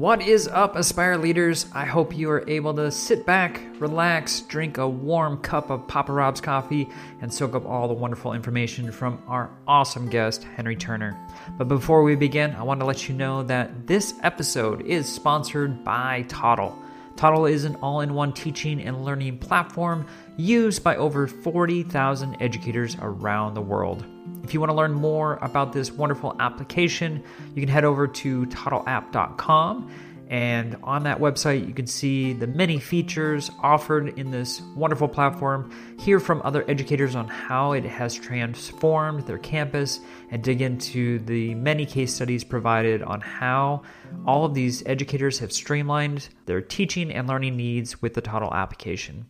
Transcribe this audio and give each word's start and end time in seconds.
What 0.00 0.22
is 0.22 0.48
up, 0.48 0.76
Aspire 0.76 1.18
leaders? 1.18 1.66
I 1.74 1.84
hope 1.84 2.16
you 2.16 2.30
are 2.30 2.48
able 2.48 2.72
to 2.72 2.90
sit 2.90 3.26
back, 3.26 3.60
relax, 3.78 4.40
drink 4.40 4.78
a 4.78 4.88
warm 4.88 5.36
cup 5.42 5.68
of 5.68 5.86
Papa 5.88 6.10
Rob's 6.10 6.40
coffee, 6.40 6.88
and 7.20 7.30
soak 7.30 7.54
up 7.54 7.66
all 7.66 7.86
the 7.86 7.92
wonderful 7.92 8.32
information 8.32 8.90
from 8.92 9.22
our 9.28 9.50
awesome 9.68 10.08
guest, 10.08 10.44
Henry 10.56 10.74
Turner. 10.74 11.20
But 11.58 11.68
before 11.68 12.02
we 12.02 12.14
begin, 12.14 12.54
I 12.54 12.62
want 12.62 12.80
to 12.80 12.86
let 12.86 13.10
you 13.10 13.14
know 13.14 13.42
that 13.42 13.86
this 13.86 14.14
episode 14.22 14.80
is 14.86 15.06
sponsored 15.06 15.84
by 15.84 16.24
Toddle. 16.28 16.82
Toddle 17.16 17.44
is 17.44 17.64
an 17.64 17.76
all 17.82 18.00
in 18.00 18.14
one 18.14 18.32
teaching 18.32 18.80
and 18.80 19.04
learning 19.04 19.36
platform 19.36 20.06
used 20.38 20.82
by 20.82 20.96
over 20.96 21.26
40,000 21.26 22.38
educators 22.40 22.96
around 23.02 23.52
the 23.52 23.60
world. 23.60 24.06
If 24.42 24.54
you 24.54 24.60
want 24.60 24.70
to 24.70 24.74
learn 24.74 24.92
more 24.92 25.38
about 25.42 25.72
this 25.72 25.92
wonderful 25.92 26.34
application, 26.40 27.22
you 27.54 27.62
can 27.62 27.68
head 27.68 27.84
over 27.84 28.08
to 28.08 28.46
toddleapp.com. 28.46 29.90
And 30.30 30.76
on 30.84 31.02
that 31.02 31.18
website, 31.18 31.66
you 31.66 31.74
can 31.74 31.88
see 31.88 32.32
the 32.32 32.46
many 32.46 32.78
features 32.78 33.50
offered 33.58 34.16
in 34.16 34.30
this 34.30 34.60
wonderful 34.76 35.08
platform, 35.08 35.72
hear 35.98 36.20
from 36.20 36.40
other 36.44 36.64
educators 36.70 37.16
on 37.16 37.26
how 37.26 37.72
it 37.72 37.84
has 37.84 38.14
transformed 38.14 39.26
their 39.26 39.38
campus, 39.38 39.98
and 40.30 40.40
dig 40.40 40.62
into 40.62 41.18
the 41.18 41.56
many 41.56 41.84
case 41.84 42.14
studies 42.14 42.44
provided 42.44 43.02
on 43.02 43.20
how 43.20 43.82
all 44.24 44.44
of 44.44 44.54
these 44.54 44.84
educators 44.86 45.40
have 45.40 45.50
streamlined 45.50 46.28
their 46.46 46.60
teaching 46.60 47.10
and 47.10 47.26
learning 47.26 47.56
needs 47.56 48.00
with 48.00 48.14
the 48.14 48.20
Toddle 48.20 48.54
application. 48.54 49.26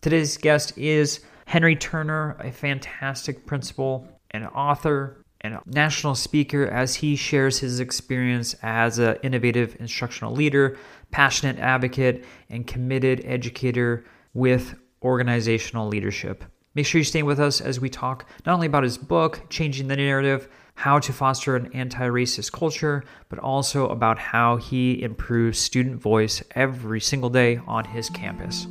Today's 0.00 0.36
guest 0.36 0.78
is 0.78 1.18
Henry 1.46 1.74
Turner, 1.74 2.36
a 2.38 2.52
fantastic 2.52 3.46
principal 3.46 4.15
an 4.42 4.48
author 4.48 5.24
and 5.40 5.54
a 5.54 5.62
national 5.66 6.14
speaker 6.14 6.66
as 6.66 6.96
he 6.96 7.14
shares 7.16 7.58
his 7.58 7.80
experience 7.80 8.54
as 8.62 8.98
an 8.98 9.16
innovative 9.22 9.76
instructional 9.78 10.32
leader, 10.32 10.78
passionate 11.10 11.58
advocate, 11.58 12.24
and 12.48 12.66
committed 12.66 13.22
educator 13.24 14.04
with 14.34 14.74
organizational 15.02 15.88
leadership. 15.88 16.44
Make 16.74 16.84
sure 16.84 16.98
you 16.98 17.04
stay 17.04 17.22
with 17.22 17.40
us 17.40 17.60
as 17.60 17.80
we 17.80 17.88
talk 17.88 18.28
not 18.44 18.54
only 18.54 18.66
about 18.66 18.82
his 18.82 18.98
book, 18.98 19.42
Changing 19.48 19.88
the 19.88 19.96
Narrative, 19.96 20.48
how 20.74 20.98
to 20.98 21.12
foster 21.12 21.56
an 21.56 21.72
anti 21.72 22.06
racist 22.06 22.52
culture, 22.52 23.02
but 23.30 23.38
also 23.38 23.88
about 23.88 24.18
how 24.18 24.56
he 24.56 25.02
improves 25.02 25.58
student 25.58 26.00
voice 26.00 26.42
every 26.54 27.00
single 27.00 27.30
day 27.30 27.60
on 27.66 27.84
his 27.86 28.10
campus. 28.10 28.66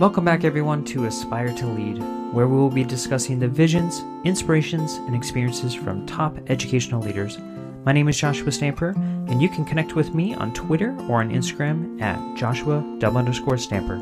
Welcome 0.00 0.24
back, 0.24 0.42
everyone, 0.42 0.84
to 0.86 1.04
Aspire 1.04 1.54
to 1.54 1.66
Lead, 1.66 2.02
where 2.32 2.48
we 2.48 2.56
will 2.56 2.68
be 2.68 2.82
discussing 2.82 3.38
the 3.38 3.46
visions, 3.46 4.02
inspirations, 4.24 4.94
and 4.94 5.14
experiences 5.14 5.72
from 5.72 6.04
top 6.04 6.36
educational 6.48 7.00
leaders. 7.00 7.38
My 7.84 7.92
name 7.92 8.08
is 8.08 8.18
Joshua 8.18 8.50
Stamper, 8.50 8.88
and 8.88 9.40
you 9.40 9.48
can 9.48 9.64
connect 9.64 9.94
with 9.94 10.12
me 10.12 10.34
on 10.34 10.52
Twitter 10.52 10.96
or 11.08 11.20
on 11.20 11.30
Instagram 11.30 12.02
at 12.02 12.36
Joshua 12.36 12.80
underscore 13.04 13.56
Stamper. 13.56 13.98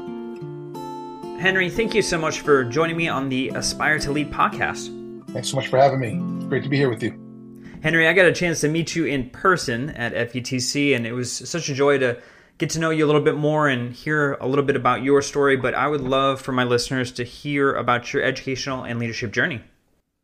Henry, 1.39 1.69
thank 1.69 1.95
you 1.95 2.01
so 2.01 2.17
much 2.17 2.41
for 2.41 2.65
joining 2.65 2.97
me 2.97 3.09
on 3.09 3.29
the 3.29 3.51
Aspire 3.51 3.99
to 3.99 4.13
Lead 4.13 4.31
podcast. 4.31 4.89
Thanks 5.33 5.51
so 5.51 5.57
much 5.57 5.69
for 5.69 5.77
having 5.77 6.01
me. 6.01 6.19
It's 6.39 6.47
great 6.47 6.63
to 6.63 6.71
be 6.71 6.79
here 6.79 6.89
with 6.89 7.03
you. 7.03 7.19
Henry, 7.83 8.09
I 8.09 8.15
got 8.15 8.25
a 8.25 8.33
chance 8.33 8.63
to 8.63 8.69
meet 8.69 8.97
you 8.97 9.05
in 9.05 9.29
person 9.29 9.91
at 9.91 10.15
FETC, 10.15 10.97
and 10.97 11.07
it 11.07 11.13
was 11.13 11.31
such 11.31 11.69
a 11.69 11.75
joy 11.75 11.99
to 11.99 12.19
get 12.63 12.71
to 12.71 12.79
know 12.79 12.91
you 12.91 13.05
a 13.05 13.09
little 13.09 13.21
bit 13.21 13.35
more 13.35 13.67
and 13.67 13.93
hear 13.93 14.35
a 14.35 14.47
little 14.47 14.65
bit 14.65 14.77
about 14.77 15.03
your 15.03 15.21
story. 15.21 15.57
But 15.57 15.75
I 15.75 15.89
would 15.89 16.01
love 16.01 16.41
for 16.41 16.53
my 16.53 16.63
listeners 16.63 17.11
to 17.13 17.25
hear 17.25 17.75
about 17.75 18.13
your 18.13 18.23
educational 18.23 18.85
and 18.85 19.01
leadership 19.01 19.33
journey. 19.33 19.61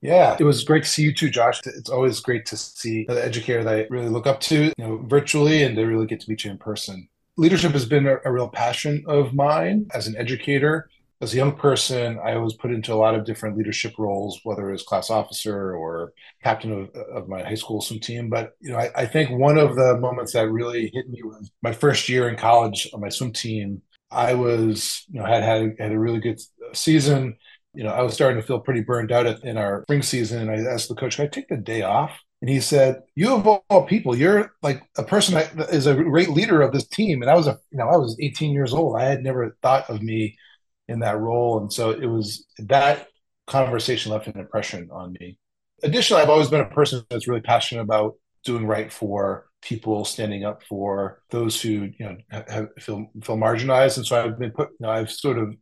Yeah, 0.03 0.37
it 0.39 0.45
was 0.45 0.63
great 0.63 0.85
to 0.85 0.89
see 0.89 1.03
you 1.03 1.13
too, 1.13 1.31
Josh. 1.31 1.61
It's 1.67 1.91
always 1.91 2.21
great 2.21 2.47
to 2.47 2.57
see 2.57 3.07
the 3.09 3.25
educator 3.25 3.65
that 3.65 3.75
I 3.75 3.87
really 3.91 4.09
look 4.09 4.29
up 4.29 4.39
to, 4.43 4.67
you 4.67 4.73
know, 4.79 4.99
virtually 4.99 5.65
and 5.65 5.75
to 5.75 5.85
really 5.85 6.07
get 6.07 6.21
to 6.21 6.31
meet 6.31 6.45
you 6.45 6.53
in 6.53 6.59
person. 6.59 7.09
Leadership 7.37 7.73
has 7.73 7.85
been 7.85 8.07
a, 8.07 8.19
a 8.25 8.31
real 8.31 8.49
passion 8.49 9.03
of 9.09 9.35
mine 9.35 9.89
as 9.93 10.07
an 10.07 10.17
educator 10.17 10.89
as 11.21 11.33
a 11.33 11.37
young 11.37 11.57
person, 11.57 12.19
I 12.25 12.37
was 12.37 12.55
put 12.55 12.71
into 12.71 12.93
a 12.93 12.97
lot 12.97 13.15
of 13.15 13.25
different 13.25 13.57
leadership 13.57 13.95
roles, 13.99 14.41
whether 14.45 14.71
was 14.71 14.85
class 14.85 15.11
officer 15.11 15.75
or 15.75 16.13
captain 16.45 16.73
of, 16.73 16.91
of 16.95 17.29
my 17.29 17.43
high 17.43 17.57
school 17.57 17.81
swim 17.81 17.99
team. 17.99 18.31
But 18.31 18.53
you 18.61 18.71
know, 18.71 18.79
I, 18.79 18.91
I, 18.95 19.07
think 19.07 19.31
one 19.31 19.59
of 19.59 19.75
the 19.75 19.99
moments 19.99 20.33
that 20.35 20.49
really 20.49 20.91
hit 20.95 21.09
me 21.09 21.23
was 21.25 21.51
my 21.61 21.73
first 21.73 22.09
year 22.09 22.29
in 22.29 22.37
college 22.37 22.89
on 22.95 23.01
my 23.01 23.09
swim 23.09 23.33
team. 23.33 23.83
I 24.11 24.35
was, 24.35 25.05
you 25.11 25.21
know, 25.21 25.27
had 25.27 25.43
had 25.43 25.75
had 25.79 25.93
a 25.93 25.99
really 25.99 26.21
good 26.21 26.41
season. 26.73 27.37
You 27.75 27.85
know, 27.85 27.91
I 27.91 28.03
was 28.03 28.15
starting 28.15 28.41
to 28.41 28.47
feel 28.47 28.61
pretty 28.61 28.81
burned 28.81 29.13
out 29.13 29.27
in 29.43 29.59
our 29.59 29.83
spring 29.83 30.03
season, 30.03 30.49
and 30.49 30.69
I 30.69 30.73
asked 30.73 30.89
the 30.89 30.95
coach, 30.95 31.17
"Can 31.17 31.27
I 31.27 31.29
take 31.29 31.49
the 31.49 31.57
day 31.57 31.83
off?" 31.83 32.19
And 32.41 32.49
he 32.49 32.61
said, 32.61 33.03
"You 33.17 33.35
of 33.35 33.47
all 33.47 33.87
people, 33.87 34.17
you're 34.17 34.53
like 34.63 34.83
a 34.97 35.03
person 35.03 35.35
that 35.35 35.71
is 35.71 35.87
a 35.87 35.95
great 35.95 36.31
leader 36.31 36.63
of 36.63 36.73
this 36.73 36.87
team." 36.87 37.23
And 37.23 37.31
I 37.31 37.35
was 37.35 37.49
a, 37.49 37.59
you 37.71 37.79
know, 37.79 37.89
I 37.89 37.97
was 37.97 38.17
18 38.21 38.53
years 38.53 38.73
old. 38.73 38.97
I 38.97 39.05
had 39.05 39.23
never 39.23 39.57
thought 39.63 39.91
of 39.91 40.01
me 40.01 40.37
in 40.89 41.01
that 41.01 41.19
role. 41.19 41.61
And 41.61 41.73
so 41.73 41.91
it 41.91 42.07
was 42.07 42.47
that 42.59 43.09
conversation 43.47 44.13
left 44.13 44.27
an 44.27 44.39
impression 44.39 44.89
on 44.93 45.15
me. 45.21 45.39
Additionally, 45.83 46.23
I've 46.23 46.31
always 46.31 46.49
been 46.49 46.61
a 46.61 46.67
person 46.67 47.05
that's 47.11 47.29
really 47.29 47.41
passionate 47.41 47.83
about 47.83 48.15
doing 48.45 48.67
right 48.67 48.93
for 48.93 49.47
people, 49.63 50.05
standing 50.05 50.45
up 50.45 50.63
for 50.69 51.23
those 51.31 51.61
who 51.61 51.91
you 51.99 52.07
know 52.07 52.17
have, 52.31 52.69
feel 52.81 53.11
feel 53.23 53.37
marginalized. 53.37 53.97
And 53.97 54.07
so 54.07 54.23
I've 54.23 54.39
been 54.39 54.51
put, 54.51 54.71
you 54.71 54.77
know, 54.81 54.91
I've 54.91 55.11
sort 55.11 55.39
of 55.39 55.55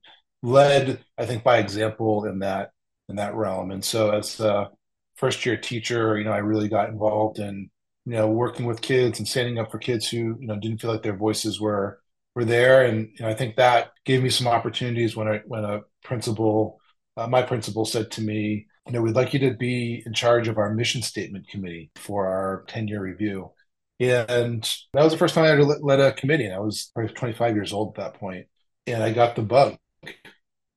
led, 0.43 1.05
I 1.19 1.27
think, 1.27 1.45
by 1.45 1.59
example 1.59 2.25
in 2.25 2.41
that 2.41 2.71
in 3.09 3.17
that 3.17 3.35
realm. 3.35 3.71
And 3.71 3.85
so 3.85 4.11
as 4.11 4.41
a 4.41 4.71
first 5.17 5.45
year 5.47 5.57
teacher, 5.57 6.19
you 6.19 6.25
know, 6.25 6.33
I 6.33 6.39
really 6.39 6.69
got 6.69 6.89
involved 6.89 7.39
in 7.39 7.71
you 8.07 8.13
know 8.13 8.29
working 8.29 8.67
with 8.67 8.81
kids 8.81 9.19
and 9.19 9.29
standing 9.29 9.59
up 9.59 9.71
for 9.71 9.79
kids 9.79 10.09
who 10.09 10.37
you 10.41 10.47
know 10.47 10.57
didn't 10.57 10.81
feel 10.81 10.91
like 10.93 11.03
their 11.03 11.17
voices 11.17 11.61
were 11.61 12.01
were 12.37 12.45
there, 12.45 12.85
and 12.85 13.09
you 13.15 13.25
know, 13.25 13.31
I 13.31 13.35
think 13.35 13.57
that 13.57 13.93
gave 14.05 14.23
me 14.23 14.31
some 14.31 14.47
opportunities 14.47 15.17
when 15.17 15.27
I 15.27 15.41
when 15.47 15.65
a 15.65 15.81
principal, 16.05 16.79
uh, 17.17 17.27
my 17.27 17.43
principal, 17.43 17.85
said 17.87 18.11
to 18.13 18.21
me, 18.23 18.67
you 18.87 18.93
know, 18.93 19.03
we'd 19.03 19.17
like 19.17 19.33
you 19.35 19.41
to 19.41 19.55
be 19.55 20.03
in 20.07 20.13
charge 20.13 20.47
of 20.47 20.59
our 20.59 20.73
mission 20.75 21.03
statement 21.03 21.49
committee 21.49 21.91
for 21.97 22.27
our 22.27 22.65
ten 22.69 22.87
year 22.89 23.03
review. 23.03 23.51
And 23.99 24.63
that 24.93 25.03
was 25.03 25.13
the 25.13 25.19
first 25.19 25.35
time 25.35 25.45
I 25.45 25.51
ever 25.51 25.65
led 25.65 26.01
a 26.01 26.13
committee. 26.13 26.45
And 26.45 26.55
I 26.55 26.59
was 26.61 26.91
probably 26.95 27.15
25 27.15 27.55
years 27.55 27.73
old 27.73 27.97
at 27.97 28.05
that 28.13 28.21
point. 28.21 28.47
And 28.87 29.03
I 29.03 29.11
got 29.13 29.37
the 29.37 29.43
bug. 29.43 29.79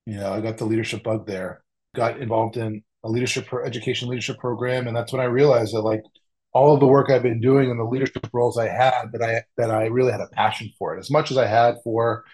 You 0.06 0.16
know, 0.16 0.32
I 0.32 0.40
got 0.40 0.58
the 0.58 0.66
leadership 0.66 1.04
bug 1.04 1.28
there. 1.28 1.62
Got 1.96 2.22
involved 2.22 2.56
in 2.56 2.82
a 3.04 3.10
leadership 3.10 3.48
education 3.54 4.08
leadership 4.08 4.38
program. 4.40 4.88
And 4.88 4.96
that's 4.96 5.12
when 5.12 5.22
I 5.22 5.26
realized 5.26 5.74
that 5.76 5.82
like 5.82 6.02
all 6.54 6.74
of 6.74 6.80
the 6.80 6.88
work 6.88 7.10
I've 7.10 7.24
been 7.24 7.42
doing 7.42 7.70
and 7.70 7.80
the 7.80 7.84
leadership 7.84 8.28
roles 8.34 8.58
I 8.58 8.68
had 8.68 9.12
that 9.14 9.22
I 9.22 9.44
that 9.58 9.72
I 9.72 9.86
really 9.86 10.12
had 10.12 10.22
a 10.22 10.28
passion 10.28 10.72
for 10.78 10.96
it. 10.96 11.00
As 11.00 11.12
much 11.12 11.32
as 11.32 11.38
I 11.38 11.46
had 11.46 11.78
for 11.84 12.26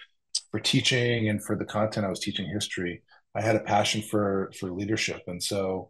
for 0.52 0.60
teaching 0.60 1.30
and 1.30 1.44
for 1.44 1.56
the 1.56 1.66
content 1.66 2.06
I 2.06 2.10
was 2.10 2.20
teaching 2.20 2.50
history 2.50 3.04
I 3.36 3.42
had 3.42 3.56
a 3.56 3.62
passion 3.62 4.02
for 4.02 4.52
for 4.60 4.72
leadership. 4.72 5.22
And 5.28 5.42
so 5.42 5.90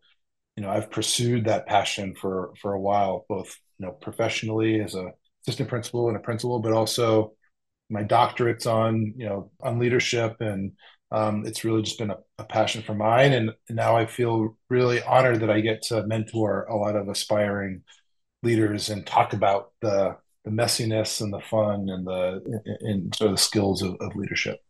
you 0.56 0.64
know 0.64 0.70
I've 0.70 0.92
pursued 0.92 1.46
that 1.46 1.68
passion 1.68 2.16
for 2.16 2.54
for 2.62 2.74
a 2.74 2.82
while 2.82 3.26
both 3.30 3.56
you 3.80 3.86
know 3.86 3.92
professionally 3.94 4.82
as 4.82 4.96
a 4.96 5.12
assistant 5.44 5.70
principal 5.70 6.08
and 6.08 6.18
a 6.18 6.22
principal 6.22 6.60
but 6.60 6.72
also 6.74 7.34
my 7.90 8.04
doctorates 8.04 8.66
on 8.66 9.14
you 9.18 9.26
know 9.26 9.52
on 9.62 9.80
leadership. 9.80 10.38
And 10.40 10.74
um, 11.12 11.46
it's 11.46 11.64
really 11.64 11.84
just 11.84 12.00
been 12.00 12.10
a, 12.12 12.18
a 12.40 12.44
passion 12.44 12.82
for 12.82 12.94
mine. 12.94 13.34
And 13.34 13.52
now 13.70 13.96
I 13.96 14.06
feel 14.06 14.58
really 14.70 15.02
honored 15.04 15.42
that 15.42 15.52
I 15.52 15.62
get 15.62 15.84
to 15.84 16.06
mentor 16.08 16.66
a 16.66 16.76
lot 16.76 16.96
of 16.96 17.08
aspiring 17.08 17.84
leaders 18.46 18.90
and 18.90 19.06
talk 19.06 19.34
about 19.34 19.72
the 19.82 20.16
the 20.46 20.52
messiness 20.52 21.22
and 21.22 21.34
the 21.34 21.40
fun 21.40 21.90
and 21.90 22.06
the 22.06 22.62
and 22.82 23.14
sort 23.16 23.32
of 23.32 23.38
the 23.38 23.42
skills 23.42 23.82
of, 23.82 23.96
of 24.00 24.16
leadership. 24.16 24.62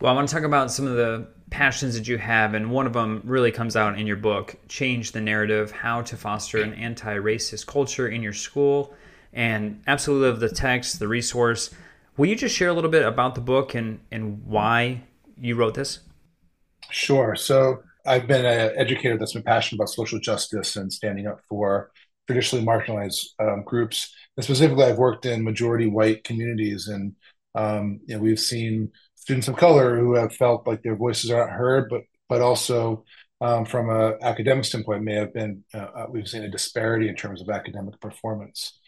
Well, 0.00 0.12
I 0.12 0.14
want 0.14 0.28
to 0.28 0.34
talk 0.34 0.44
about 0.44 0.70
some 0.70 0.86
of 0.86 0.96
the 0.96 1.28
passions 1.50 1.94
that 1.94 2.06
you 2.08 2.18
have, 2.18 2.54
and 2.54 2.70
one 2.70 2.86
of 2.86 2.92
them 2.92 3.22
really 3.24 3.52
comes 3.52 3.76
out 3.76 3.98
in 3.98 4.06
your 4.06 4.16
book, 4.16 4.56
Change 4.68 5.12
the 5.12 5.20
Narrative 5.20 5.70
How 5.70 6.02
to 6.02 6.16
Foster 6.16 6.60
an 6.62 6.74
Anti 6.74 7.16
Racist 7.16 7.66
Culture 7.66 8.08
in 8.08 8.22
Your 8.22 8.32
School. 8.32 8.94
And 9.32 9.82
absolutely 9.86 10.28
love 10.28 10.40
the 10.40 10.50
text, 10.50 10.98
the 10.98 11.08
resource. 11.08 11.70
Will 12.18 12.26
you 12.26 12.36
just 12.36 12.54
share 12.54 12.68
a 12.68 12.74
little 12.74 12.90
bit 12.90 13.06
about 13.06 13.34
the 13.34 13.40
book 13.40 13.74
and, 13.74 14.00
and 14.10 14.44
why 14.44 15.04
you 15.40 15.54
wrote 15.54 15.74
this? 15.74 16.00
Sure. 16.90 17.34
So, 17.34 17.82
I've 18.04 18.26
been 18.26 18.44
an 18.44 18.72
educator 18.76 19.16
that's 19.16 19.32
been 19.32 19.44
passionate 19.44 19.78
about 19.78 19.88
social 19.88 20.18
justice 20.18 20.76
and 20.76 20.92
standing 20.92 21.26
up 21.26 21.40
for 21.48 21.92
traditionally 22.26 22.64
marginalized 22.64 23.24
um, 23.38 23.62
groups. 23.64 24.14
And 24.36 24.44
specifically, 24.44 24.84
I've 24.84 24.98
worked 24.98 25.26
in 25.26 25.44
majority 25.44 25.86
white 25.86 26.24
communities, 26.24 26.88
and 26.88 27.14
um, 27.54 28.00
you 28.06 28.16
know, 28.16 28.22
we've 28.22 28.40
seen 28.40 28.90
students 29.14 29.48
of 29.48 29.56
color 29.56 29.98
who 29.98 30.14
have 30.14 30.34
felt 30.34 30.66
like 30.66 30.82
their 30.82 30.96
voices 30.96 31.30
aren't 31.30 31.52
heard, 31.52 31.88
but 31.88 32.02
but 32.28 32.40
also 32.40 33.04
um, 33.42 33.64
from 33.64 33.90
an 33.90 34.18
academic 34.22 34.64
standpoint, 34.64 35.02
may 35.02 35.14
have 35.14 35.34
been 35.34 35.64
uh, 35.74 35.78
uh, 35.78 36.06
we've 36.08 36.28
seen 36.28 36.44
a 36.44 36.48
disparity 36.48 37.08
in 37.08 37.16
terms 37.16 37.42
of 37.42 37.50
academic 37.50 38.00
performance. 38.00 38.78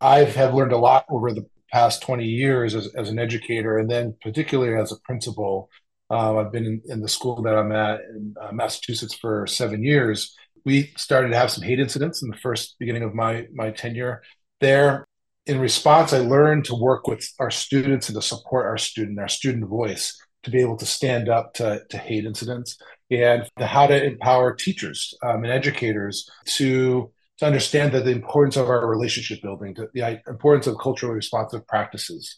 I 0.00 0.24
have 0.24 0.52
learned 0.52 0.72
a 0.72 0.78
lot 0.78 1.06
over 1.08 1.32
the 1.32 1.46
past 1.72 2.02
20 2.02 2.24
years 2.24 2.74
as, 2.74 2.88
as 2.94 3.08
an 3.08 3.18
educator, 3.18 3.78
and 3.78 3.90
then 3.90 4.16
particularly 4.20 4.80
as 4.80 4.92
a 4.92 5.00
principal. 5.04 5.70
Uh, 6.10 6.38
I've 6.38 6.52
been 6.52 6.66
in, 6.66 6.82
in, 6.86 7.00
the 7.00 7.08
school 7.08 7.42
that 7.42 7.56
I'm 7.56 7.72
at 7.72 8.00
in 8.00 8.34
uh, 8.40 8.52
Massachusetts 8.52 9.14
for 9.14 9.46
seven 9.48 9.82
years, 9.82 10.36
we 10.66 10.92
started 10.96 11.28
to 11.28 11.38
have 11.38 11.50
some 11.50 11.62
hate 11.62 11.80
incidents 11.80 12.22
in 12.22 12.28
the 12.28 12.36
first 12.36 12.76
beginning 12.78 13.04
of 13.04 13.14
my 13.14 13.46
my 13.54 13.70
tenure 13.70 14.22
there. 14.60 15.06
in 15.46 15.60
response, 15.60 16.12
I 16.12 16.18
learned 16.18 16.64
to 16.66 16.74
work 16.74 17.06
with 17.06 17.24
our 17.38 17.52
students 17.52 18.08
and 18.08 18.16
to 18.16 18.22
support 18.22 18.66
our 18.66 18.76
student, 18.76 19.20
our 19.20 19.28
student 19.28 19.68
voice, 19.68 20.20
to 20.42 20.50
be 20.50 20.60
able 20.60 20.76
to 20.76 20.86
stand 20.86 21.28
up 21.28 21.54
to, 21.54 21.82
to 21.88 21.98
hate 21.98 22.24
incidents 22.24 22.76
and 23.12 23.48
how 23.58 23.86
to 23.86 24.04
empower 24.04 24.54
teachers 24.54 25.14
um, 25.24 25.44
and 25.44 25.52
educators 25.52 26.28
to 26.56 27.12
to 27.38 27.46
understand 27.46 27.92
that 27.92 28.04
the 28.04 28.10
importance 28.10 28.56
of 28.56 28.68
our 28.68 28.86
relationship 28.88 29.42
building, 29.42 29.74
to 29.74 29.88
the 29.94 30.20
importance 30.26 30.66
of 30.66 30.78
culturally 30.78 31.14
responsive 31.14 31.66
practices, 31.66 32.36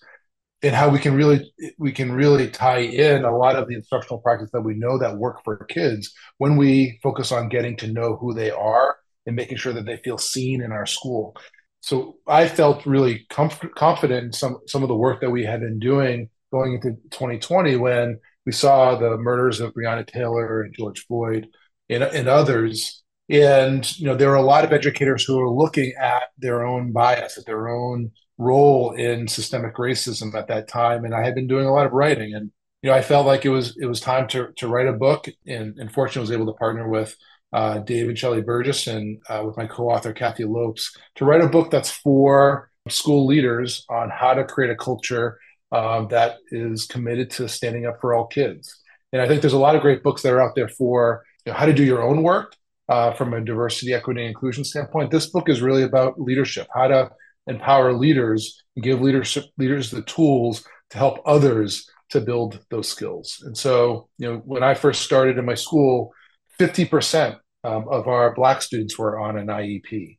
and 0.63 0.75
how 0.75 0.89
we 0.89 0.99
can 0.99 1.15
really 1.15 1.53
we 1.79 1.93
can 1.93 2.13
really 2.13 2.49
tie 2.51 2.79
in 2.79 3.25
a 3.25 3.37
lot 3.37 3.57
of 3.57 3.69
the 3.69 3.75
instructional 3.75 4.21
practice 4.21 4.51
that 4.53 4.63
we 4.63 4.75
know 4.75 4.99
that 4.99 5.17
work 5.17 5.43
for 5.45 5.65
kids 5.67 6.13
when 6.39 6.57
we 6.57 6.99
focus 7.03 7.31
on 7.31 7.49
getting 7.49 7.77
to 7.77 7.87
know 7.87 8.17
who 8.17 8.35
they 8.35 8.51
are 8.51 8.97
and 9.27 9.37
making 9.37 9.57
sure 9.57 9.73
that 9.73 9.87
they 9.87 9.99
feel 9.99 10.19
seen 10.19 10.63
in 10.63 10.73
our 10.73 10.87
school. 10.87 11.37
So 11.81 12.17
I 12.27 12.49
felt 12.49 12.87
really 12.87 13.27
comf- 13.31 13.75
confident 13.75 14.25
in 14.25 14.33
some 14.33 14.59
some 14.67 14.83
of 14.83 14.89
the 14.89 14.97
work 14.97 15.21
that 15.21 15.31
we 15.31 15.45
had 15.45 15.61
been 15.61 15.79
doing 15.79 16.29
going 16.51 16.75
into 16.75 16.93
2020 17.11 17.77
when 17.77 18.19
we 18.47 18.53
saw 18.53 18.97
the 18.97 19.17
murders 19.19 19.61
of 19.61 19.75
Breonna 19.75 20.07
Taylor 20.07 20.63
and 20.63 20.75
George 20.77 21.05
Floyd 21.07 21.49
and, 21.91 22.03
and 22.03 22.29
others. 22.29 23.03
And 23.29 23.99
you 23.99 24.07
know, 24.07 24.17
there 24.17 24.31
are 24.33 24.37
a 24.37 24.43
lot 24.43 24.65
of 24.65 24.73
educators 24.73 25.25
who 25.25 25.39
are 25.39 25.51
looking 25.51 25.93
at 26.01 26.25
their 26.39 26.67
own 26.67 26.93
bias, 26.93 27.37
at 27.37 27.45
their 27.47 27.69
own 27.69 28.11
role 28.39 28.93
in 28.93 29.29
systemic 29.29 29.75
racism 29.77 30.35
at 30.35 30.49
that 30.49 30.69
time. 30.69 31.05
And 31.05 31.15
I 31.15 31.25
had 31.25 31.35
been 31.35 31.49
doing 31.49 31.67
a 31.67 31.73
lot 31.73 31.87
of 31.87 31.93
writing, 31.93 32.35
and 32.35 32.51
you 32.83 32.91
know, 32.91 32.97
I 32.97 33.03
felt 33.03 33.27
like 33.27 33.45
it 33.45 33.51
was 33.51 33.77
it 33.81 33.87
was 33.87 34.01
time 34.01 34.29
to 34.29 34.53
to 34.57 34.69
write 34.69 34.87
a 34.87 34.93
book. 34.93 35.29
And, 35.47 35.77
and 35.79 35.93
fortunately, 35.93 36.21
was 36.21 36.33
able 36.33 36.53
to 36.53 36.59
partner 36.59 36.89
with 36.89 37.15
uh, 37.53 37.79
Dave 37.79 38.09
and 38.09 38.19
Shelley 38.19 38.43
Burgess 38.43 38.87
and 38.87 39.21
uh, 39.29 39.43
with 39.45 39.57
my 39.57 39.67
co-author 39.67 40.13
Kathy 40.13 40.45
Lopes 40.45 40.97
to 41.17 41.25
write 41.25 41.41
a 41.41 41.49
book 41.49 41.71
that's 41.71 41.91
for 41.91 42.71
school 42.89 43.27
leaders 43.27 43.85
on 43.91 44.11
how 44.11 44.35
to 44.35 44.45
create 44.45 44.71
a 44.71 44.77
culture 44.77 45.39
um, 45.73 46.09
that 46.09 46.37
is 46.51 46.87
committed 46.87 47.31
to 47.31 47.49
standing 47.49 47.87
up 47.87 48.01
for 48.01 48.15
all 48.15 48.27
kids. 48.27 48.83
And 49.13 49.23
I 49.23 49.29
think 49.29 49.41
there's 49.41 49.55
a 49.55 49.59
lot 49.59 49.77
of 49.77 49.83
great 49.83 50.03
books 50.03 50.23
that 50.23 50.33
are 50.33 50.43
out 50.43 50.55
there 50.55 50.69
for 50.69 51.25
you 51.45 51.53
know, 51.53 51.59
how 51.59 51.67
to 51.67 51.73
do 51.73 51.85
your 51.85 52.03
own 52.03 52.23
work 52.23 52.55
uh, 52.89 53.13
from 53.13 53.35
a 53.35 53.41
diversity, 53.41 53.93
equity, 53.93 54.21
and 54.21 54.29
inclusion 54.29 54.65
standpoint. 54.65 55.11
This 55.11 55.27
book 55.27 55.49
is 55.49 55.63
really 55.63 55.83
about 55.83 56.21
leadership, 56.21 56.69
how 56.75 56.89
to 56.89 57.11
empower 57.49 57.93
leaders 57.93 58.63
and 58.77 58.85
give 58.85 59.01
leadership 59.01 59.45
leaders 59.57 59.91
the 59.91 60.03
tools 60.03 60.65
to 60.91 60.99
help 60.99 61.21
others 61.27 61.89
to 62.11 62.21
build 62.21 62.61
those 62.71 62.89
skills. 62.89 63.43
And 63.45 63.57
so, 63.57 64.09
you 64.19 64.31
know, 64.31 64.39
when 64.45 64.63
I 64.63 64.75
first 64.75 65.03
started 65.03 65.39
in 65.39 65.45
my 65.45 65.55
school, 65.55 66.13
50% 66.59 67.39
um, 67.65 67.87
of 67.91 68.09
our 68.09 68.35
Black 68.35 68.63
students 68.63 68.99
were 68.99 69.19
on 69.19 69.37
an 69.39 69.49
IEP. 69.49 70.17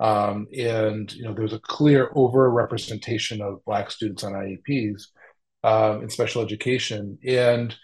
Um, 0.00 0.46
and 0.56 1.12
you 1.12 1.24
know, 1.24 1.34
there's 1.34 1.52
a 1.52 1.60
clear 1.60 2.10
overrepresentation 2.14 3.40
of 3.40 3.64
Black 3.64 3.90
students 3.90 4.24
on 4.24 4.32
IEPs 4.32 5.04
um, 5.62 6.02
in 6.02 6.10
special 6.10 6.42
education. 6.42 7.18
And 7.26 7.74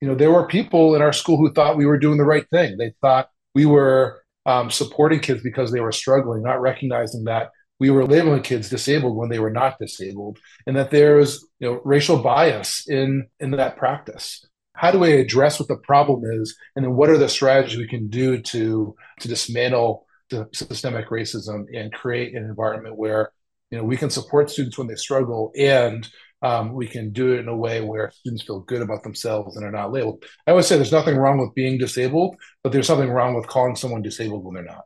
you 0.00 0.08
know, 0.08 0.14
there 0.14 0.32
were 0.32 0.46
people 0.46 0.94
in 0.94 1.02
our 1.02 1.12
school 1.12 1.36
who 1.36 1.52
thought 1.52 1.76
we 1.76 1.86
were 1.86 1.98
doing 1.98 2.18
the 2.18 2.24
right 2.24 2.48
thing. 2.50 2.76
They 2.76 2.94
thought 3.00 3.28
we 3.54 3.66
were 3.66 4.22
um, 4.44 4.70
supporting 4.70 5.20
kids 5.20 5.42
because 5.42 5.72
they 5.72 5.80
were 5.80 5.92
struggling, 5.92 6.42
not 6.42 6.60
recognizing 6.60 7.24
that 7.24 7.50
we 7.78 7.90
were 7.90 8.06
labeling 8.06 8.42
kids 8.42 8.70
disabled 8.70 9.16
when 9.16 9.28
they 9.28 9.38
were 9.38 9.50
not 9.50 9.78
disabled, 9.78 10.38
and 10.66 10.76
that 10.76 10.90
there 10.90 11.18
is 11.18 11.46
you 11.58 11.68
know 11.68 11.80
racial 11.84 12.22
bias 12.22 12.88
in 12.88 13.26
in 13.40 13.52
that 13.52 13.76
practice 13.76 14.46
how 14.76 14.90
do 14.90 14.98
we 14.98 15.14
address 15.14 15.58
what 15.58 15.68
the 15.68 15.76
problem 15.76 16.22
is 16.24 16.56
and 16.76 16.84
then 16.84 16.94
what 16.94 17.08
are 17.08 17.18
the 17.18 17.28
strategies 17.28 17.78
we 17.78 17.88
can 17.88 18.08
do 18.08 18.40
to 18.40 18.94
to 19.20 19.28
dismantle 19.28 20.06
the 20.30 20.48
systemic 20.52 21.08
racism 21.08 21.64
and 21.74 21.92
create 21.92 22.34
an 22.34 22.44
environment 22.44 22.96
where 22.96 23.30
you 23.70 23.78
know 23.78 23.84
we 23.84 23.96
can 23.96 24.10
support 24.10 24.50
students 24.50 24.78
when 24.78 24.86
they 24.86 24.94
struggle 24.94 25.52
and 25.58 26.08
um, 26.42 26.74
we 26.74 26.86
can 26.86 27.12
do 27.12 27.32
it 27.32 27.40
in 27.40 27.48
a 27.48 27.56
way 27.56 27.80
where 27.80 28.10
students 28.10 28.44
feel 28.44 28.60
good 28.60 28.82
about 28.82 29.02
themselves 29.02 29.56
and 29.56 29.64
are 29.64 29.70
not 29.70 29.90
labeled. 29.90 30.22
I 30.46 30.50
always 30.50 30.66
say 30.66 30.76
there's 30.76 30.92
nothing 30.92 31.16
wrong 31.16 31.38
with 31.38 31.54
being 31.54 31.78
disabled, 31.78 32.36
but 32.62 32.72
there's 32.72 32.86
something 32.86 33.08
wrong 33.08 33.34
with 33.34 33.46
calling 33.46 33.74
someone 33.74 34.02
disabled 34.02 34.44
when 34.44 34.54
they're 34.54 34.62
not. 34.62 34.84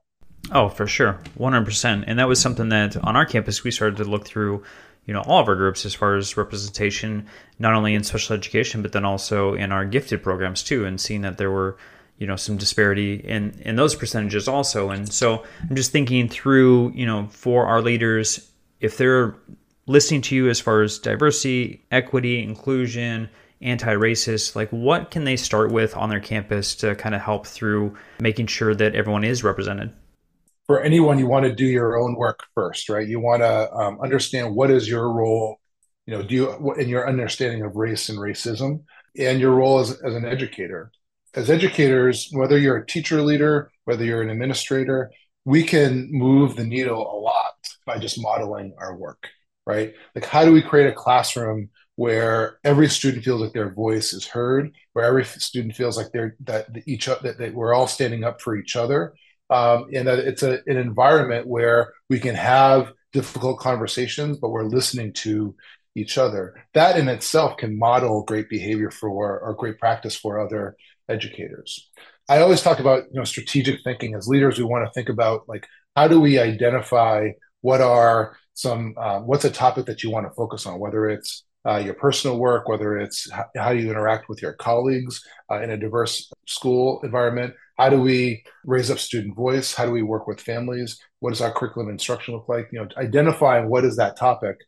Oh, 0.53 0.69
for 0.69 0.87
sure. 0.87 1.19
100%. 1.39 2.05
And 2.07 2.19
that 2.19 2.29
was 2.29 2.41
something 2.41 2.71
that 2.71 2.97
on 2.97 3.17
our 3.17 3.25
campus 3.25 3.63
we 3.63 3.71
started 3.71 3.97
to 3.99 4.05
look 4.05 4.27
through 4.27 4.65
you 5.07 5.15
know 5.15 5.23
all 5.23 5.41
of 5.41 5.49
our 5.49 5.57
groups 5.57 5.85
as 5.85 5.95
far 5.95 6.15
as 6.15 6.37
representation 6.37 7.27
not 7.59 7.75
only 7.75 7.95
in 7.95 8.05
special 8.05 8.37
education 8.37 8.83
but 8.83 8.93
then 8.93 9.05
also 9.05 9.55
in 9.55 9.73
our 9.73 9.85
gifted 9.85 10.23
programs 10.23 10.63
too 10.63 10.85
and 10.85 11.01
seeing 11.01 11.23
that 11.23 11.39
there 11.39 11.51
were 11.51 11.77
you 12.19 12.27
know 12.27 12.37
some 12.37 12.57
disparity 12.57 13.15
in 13.15 13.51
in 13.63 13.77
those 13.77 13.95
percentages 13.95 14.47
also 14.47 14.91
and 14.91 15.13
so 15.13 15.45
i'm 15.69 15.75
just 15.75 15.91
thinking 15.91 16.29
through 16.29 16.93
you 16.95 17.07
know 17.07 17.27
for 17.31 17.67
our 17.67 17.83
leaders 17.83 18.51
if 18.81 18.97
they're 18.99 19.35
listening 19.87 20.21
to 20.21 20.37
you 20.37 20.49
as 20.49 20.61
far 20.61 20.83
as 20.83 20.99
diversity 20.99 21.83
equity 21.91 22.43
inclusion 22.43 23.29
anti-racist 23.63 24.55
like 24.55 24.71
what 24.71 25.11
can 25.11 25.25
they 25.25 25.37
start 25.37 25.73
with 25.73 25.97
on 25.97 26.09
their 26.09 26.21
campus 26.21 26.75
to 26.75 26.95
kind 26.95 27.15
of 27.15 27.21
help 27.21 27.47
through 27.47 27.95
making 28.21 28.47
sure 28.47 28.75
that 28.75 28.95
everyone 28.95 29.25
is 29.25 29.43
represented 29.43 29.93
for 30.71 30.81
anyone, 30.81 31.19
you 31.19 31.27
want 31.27 31.45
to 31.45 31.53
do 31.53 31.67
your 31.67 31.99
own 31.99 32.15
work 32.15 32.45
first, 32.55 32.89
right? 32.89 33.09
You 33.09 33.19
want 33.19 33.43
to 33.43 33.73
um, 33.73 34.01
understand 34.01 34.55
what 34.55 34.71
is 34.71 34.89
your 34.89 35.11
role, 35.11 35.59
you 36.07 36.15
know, 36.15 36.23
do 36.23 36.33
you 36.33 36.75
in 36.75 36.89
your 36.89 37.09
understanding 37.09 37.63
of 37.63 37.75
race 37.75 38.09
and 38.09 38.17
racism, 38.17 38.85
and 39.19 39.41
your 39.41 39.51
role 39.51 39.81
as, 39.81 40.01
as 40.01 40.15
an 40.15 40.25
educator. 40.25 40.93
As 41.35 41.51
educators, 41.51 42.29
whether 42.31 42.57
you're 42.57 42.77
a 42.77 42.87
teacher 42.87 43.21
leader, 43.21 43.73
whether 43.85 44.05
you're 44.05 44.23
an 44.23 44.31
administrator, 44.31 45.11
we 45.45 45.65
can 45.65 46.07
move 46.13 46.55
the 46.55 46.63
needle 46.63 47.03
a 47.03 47.19
lot 47.19 47.57
by 47.85 47.99
just 47.99 48.23
modeling 48.23 48.73
our 48.79 48.95
work, 48.95 49.29
right? 49.67 49.93
Like, 50.15 50.25
how 50.25 50.45
do 50.45 50.53
we 50.53 50.63
create 50.63 50.87
a 50.87 50.93
classroom 50.93 51.71
where 51.97 52.61
every 52.63 52.89
student 52.89 53.25
feels 53.25 53.41
like 53.41 53.55
their 53.55 53.75
voice 53.75 54.13
is 54.13 54.25
heard, 54.25 54.71
where 54.93 55.05
every 55.05 55.25
student 55.25 55.75
feels 55.75 55.97
like 55.97 56.13
they're 56.13 56.37
that 56.45 56.69
each 56.87 57.07
that, 57.07 57.39
that 57.39 57.55
we're 57.55 57.75
all 57.75 57.89
standing 57.89 58.23
up 58.23 58.41
for 58.41 58.55
each 58.55 58.77
other, 58.77 59.15
um, 59.51 59.87
and 59.93 60.09
it's 60.09 60.43
a, 60.43 60.61
an 60.67 60.77
environment 60.77 61.47
where 61.47 61.93
we 62.09 62.21
can 62.21 62.35
have 62.35 62.93
difficult 63.13 63.59
conversations, 63.59 64.39
but 64.39 64.51
we're 64.51 64.65
listening 64.65 65.13
to 65.13 65.55
each 65.97 66.17
other. 66.17 66.55
That 66.75 66.97
in 66.97 67.09
itself 67.09 67.57
can 67.57 67.79
model 67.79 68.23
great 68.23 68.49
behavior 68.49 68.91
for 68.91 69.41
or 69.41 69.55
great 69.55 69.79
practice 69.79 70.17
for 70.17 70.39
other 70.39 70.77
educators. 71.09 71.89
I 72.29 72.41
always 72.41 72.63
talk 72.63 72.79
about 72.79 73.05
you 73.11 73.19
know 73.19 73.25
strategic 73.25 73.83
thinking 73.83 74.15
as 74.15 74.29
leaders. 74.29 74.59
We 74.59 74.65
want 74.65 74.87
to 74.87 74.93
think 74.93 75.09
about 75.09 75.49
like 75.49 75.67
how 75.97 76.07
do 76.07 76.21
we 76.21 76.39
identify 76.39 77.31
what 77.61 77.81
are 77.81 78.37
some 78.55 78.95
uh, 78.97 79.21
what's 79.21 79.45
a 79.45 79.51
topic 79.51 79.87
that 79.87 80.03
you 80.05 80.11
want 80.11 80.27
to 80.27 80.35
focus 80.35 80.65
on, 80.67 80.79
whether 80.79 81.09
it's 81.09 81.45
uh, 81.67 81.79
your 81.79 81.95
personal 81.95 82.39
work, 82.39 82.69
whether 82.69 82.99
it's 82.99 83.31
how, 83.31 83.47
how 83.57 83.71
you 83.71 83.91
interact 83.91 84.29
with 84.29 84.41
your 84.41 84.53
colleagues 84.55 85.25
uh, 85.51 85.61
in 85.61 85.71
a 85.71 85.77
diverse 85.77 86.31
school 86.47 87.01
environment, 87.03 87.55
how 87.81 87.89
do 87.89 87.99
we 87.99 88.45
raise 88.65 88.91
up 88.91 88.99
student 88.99 89.35
voice? 89.35 89.73
How 89.73 89.87
do 89.87 89.91
we 89.91 90.03
work 90.03 90.27
with 90.27 90.39
families? 90.39 91.01
What 91.21 91.31
does 91.31 91.41
our 91.41 91.51
curriculum 91.51 91.89
instruction 91.89 92.35
look 92.35 92.47
like? 92.47 92.69
You 92.73 92.81
know 92.81 92.89
identifying 92.99 93.71
what 93.71 93.87
is 93.87 93.97
that 93.97 94.19
topic 94.19 94.59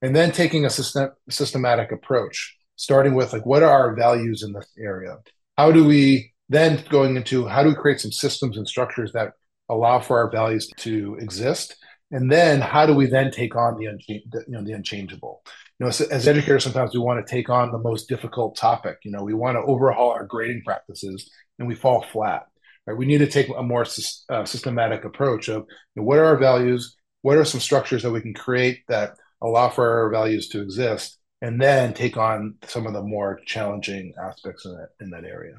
and 0.00 0.16
then 0.16 0.32
taking 0.32 0.64
a 0.64 0.70
system, 0.70 1.10
systematic 1.28 1.92
approach 1.92 2.56
starting 2.76 3.14
with 3.14 3.34
like 3.34 3.44
what 3.44 3.62
are 3.62 3.70
our 3.70 3.94
values 3.94 4.42
in 4.42 4.54
this 4.54 4.70
area? 4.78 5.18
How 5.58 5.70
do 5.70 5.84
we 5.84 6.32
then 6.48 6.82
going 6.88 7.14
into 7.16 7.46
how 7.46 7.62
do 7.62 7.68
we 7.68 7.74
create 7.74 8.00
some 8.00 8.10
systems 8.10 8.56
and 8.56 8.66
structures 8.66 9.12
that 9.12 9.32
allow 9.68 10.00
for 10.00 10.18
our 10.18 10.30
values 10.30 10.70
to 10.78 11.16
exist? 11.20 11.76
And 12.10 12.32
then 12.32 12.62
how 12.62 12.86
do 12.86 12.94
we 12.94 13.04
then 13.04 13.30
take 13.30 13.54
on 13.54 13.76
the, 13.76 13.84
you 14.08 14.20
know, 14.48 14.64
the 14.64 14.72
unchangeable? 14.72 15.42
You 15.78 15.84
know 15.84 15.88
as 15.88 16.26
educators 16.26 16.64
sometimes 16.64 16.94
we 16.94 17.00
want 17.00 17.24
to 17.24 17.30
take 17.30 17.50
on 17.50 17.70
the 17.70 17.78
most 17.78 18.08
difficult 18.08 18.56
topic. 18.56 18.96
You 19.04 19.10
know 19.10 19.24
we 19.24 19.34
want 19.34 19.56
to 19.56 19.62
overhaul 19.62 20.12
our 20.12 20.24
grading 20.24 20.62
practices 20.64 21.30
and 21.58 21.68
we 21.68 21.74
fall 21.74 22.00
flat 22.00 22.46
Right? 22.86 22.96
We 22.96 23.06
need 23.06 23.18
to 23.18 23.26
take 23.26 23.48
a 23.48 23.62
more 23.62 23.86
uh, 24.28 24.44
systematic 24.44 25.04
approach 25.04 25.48
of 25.48 25.66
you 25.94 26.02
know, 26.02 26.02
what 26.02 26.18
are 26.18 26.24
our 26.24 26.38
values, 26.38 26.96
what 27.22 27.38
are 27.38 27.44
some 27.44 27.60
structures 27.60 28.02
that 28.02 28.10
we 28.10 28.20
can 28.20 28.34
create 28.34 28.82
that 28.88 29.14
allow 29.40 29.68
for 29.68 30.02
our 30.02 30.10
values 30.10 30.48
to 30.48 30.60
exist, 30.60 31.18
and 31.40 31.60
then 31.60 31.94
take 31.94 32.16
on 32.16 32.54
some 32.66 32.86
of 32.86 32.92
the 32.92 33.02
more 33.02 33.40
challenging 33.46 34.12
aspects 34.22 34.64
in 34.64 34.72
that 34.72 34.88
in 35.00 35.10
that 35.10 35.24
area. 35.24 35.54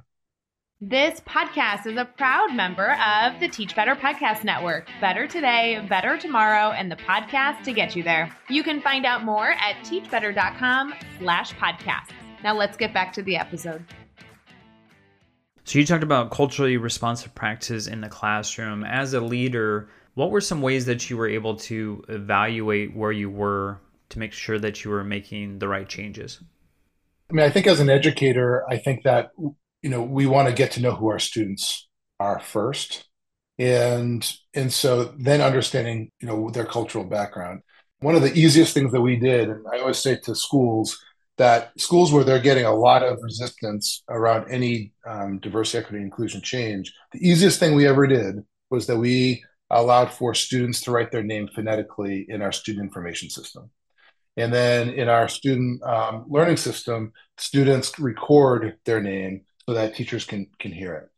This 0.86 1.22
podcast 1.22 1.88
is 1.88 1.96
a 1.96 2.04
proud 2.04 2.54
member 2.54 2.98
of 3.00 3.40
the 3.40 3.48
Teach 3.48 3.74
Better 3.74 3.96
Podcast 3.96 4.44
Network. 4.44 4.90
Better 5.00 5.28
today, 5.28 5.86
better 5.88 6.18
tomorrow, 6.18 6.72
and 6.72 6.92
the 6.92 6.98
podcast 6.98 7.64
to 7.64 7.72
get 7.72 7.96
you 7.96 8.04
there. 8.04 8.36
You 8.50 8.64
can 8.64 8.82
find 8.82 9.06
out 9.06 9.24
more 9.24 9.52
at 9.52 9.78
teachbetter.com 9.86 10.94
slash 11.20 11.54
podcast. 11.54 12.10
Now 12.44 12.54
let's 12.54 12.76
get 12.76 12.94
back 12.94 13.14
to 13.14 13.24
the 13.24 13.38
episode. 13.38 13.86
So 15.66 15.80
you 15.80 15.86
talked 15.86 16.04
about 16.04 16.32
culturally 16.32 16.78
responsive 16.78 17.34
practices 17.36 17.88
in 17.88 18.02
the 18.02 18.10
classroom. 18.10 18.84
As 18.84 19.14
a 19.14 19.22
leader, 19.22 19.90
what 20.14 20.32
were 20.32 20.42
some 20.42 20.62
ways 20.62 20.86
that 20.86 21.10
you 21.10 21.18
were 21.18 21.28
able 21.28 21.56
to 21.58 22.04
evaluate 22.10 22.96
where 22.96 23.12
you 23.12 23.30
were 23.30 23.80
to 24.10 24.20
make 24.20 24.34
sure 24.34 24.60
that 24.60 24.84
you 24.84 24.92
were 24.92 25.04
making 25.04 25.60
the 25.60 25.68
right 25.68 25.88
changes? 25.88 26.42
I 27.30 27.34
mean, 27.34 27.46
I 27.46 27.50
think 27.50 27.68
as 27.68 27.80
an 27.80 27.90
educator, 27.90 28.64
I 28.70 28.78
think 28.78 29.04
that 29.04 29.32
you 29.82 29.90
know 29.90 30.04
we 30.04 30.26
want 30.26 30.48
to 30.48 30.54
get 30.54 30.72
to 30.72 30.82
know 30.82 30.96
who 30.96 31.10
our 31.10 31.20
students 31.20 31.88
are 32.20 32.40
first, 32.40 33.06
and 33.58 34.30
and 34.54 34.72
so 34.72 35.06
then 35.18 35.42
understanding 35.42 36.12
you 36.20 36.28
know 36.28 36.50
their 36.52 36.66
cultural 36.66 37.06
background. 37.06 37.62
one 38.02 38.16
of 38.16 38.22
the 38.22 38.34
easiest 38.34 38.74
things 38.74 38.92
that 38.92 39.02
we 39.02 39.18
did, 39.18 39.50
and 39.50 39.66
I 39.74 39.80
always 39.80 40.00
say 40.00 40.18
to 40.18 40.36
schools 40.36 41.00
that 41.38 41.72
schools 41.80 42.14
where 42.14 42.24
they're 42.24 42.40
getting 42.40 42.66
a 42.66 42.74
lot 42.74 43.04
of 43.04 43.18
resistance 43.22 44.04
around 44.10 44.50
any 44.50 44.94
um, 45.06 45.40
diversity, 45.40 45.84
equity, 45.84 46.04
inclusion 46.04 46.42
change, 46.42 46.94
the 47.12 47.28
easiest 47.28 47.60
thing 47.60 47.76
we 47.76 47.88
ever 47.88 48.06
did 48.06 48.36
was 48.70 48.88
that 48.88 48.98
we 48.98 49.44
allowed 49.70 50.12
for 50.12 50.34
students 50.34 50.82
to 50.82 50.92
write 50.92 51.12
their 51.12 51.24
name 51.24 51.50
phonetically 51.54 52.26
in 52.30 52.42
our 52.42 52.52
student 52.52 52.86
information 52.86 53.30
system. 53.30 53.70
And 54.38 54.54
then 54.54 54.90
in 54.90 55.10
our 55.10 55.28
student 55.28 55.84
um, 55.84 56.26
learning 56.28 56.58
system, 56.58 57.14
students 57.38 57.98
record 58.00 58.78
their 58.86 59.02
name 59.02 59.42
so 59.66 59.74
that 59.74 59.96
teachers 59.96 60.26
can 60.26 60.48
can 60.60 60.72
hear 60.72 60.96
it. 60.96 61.10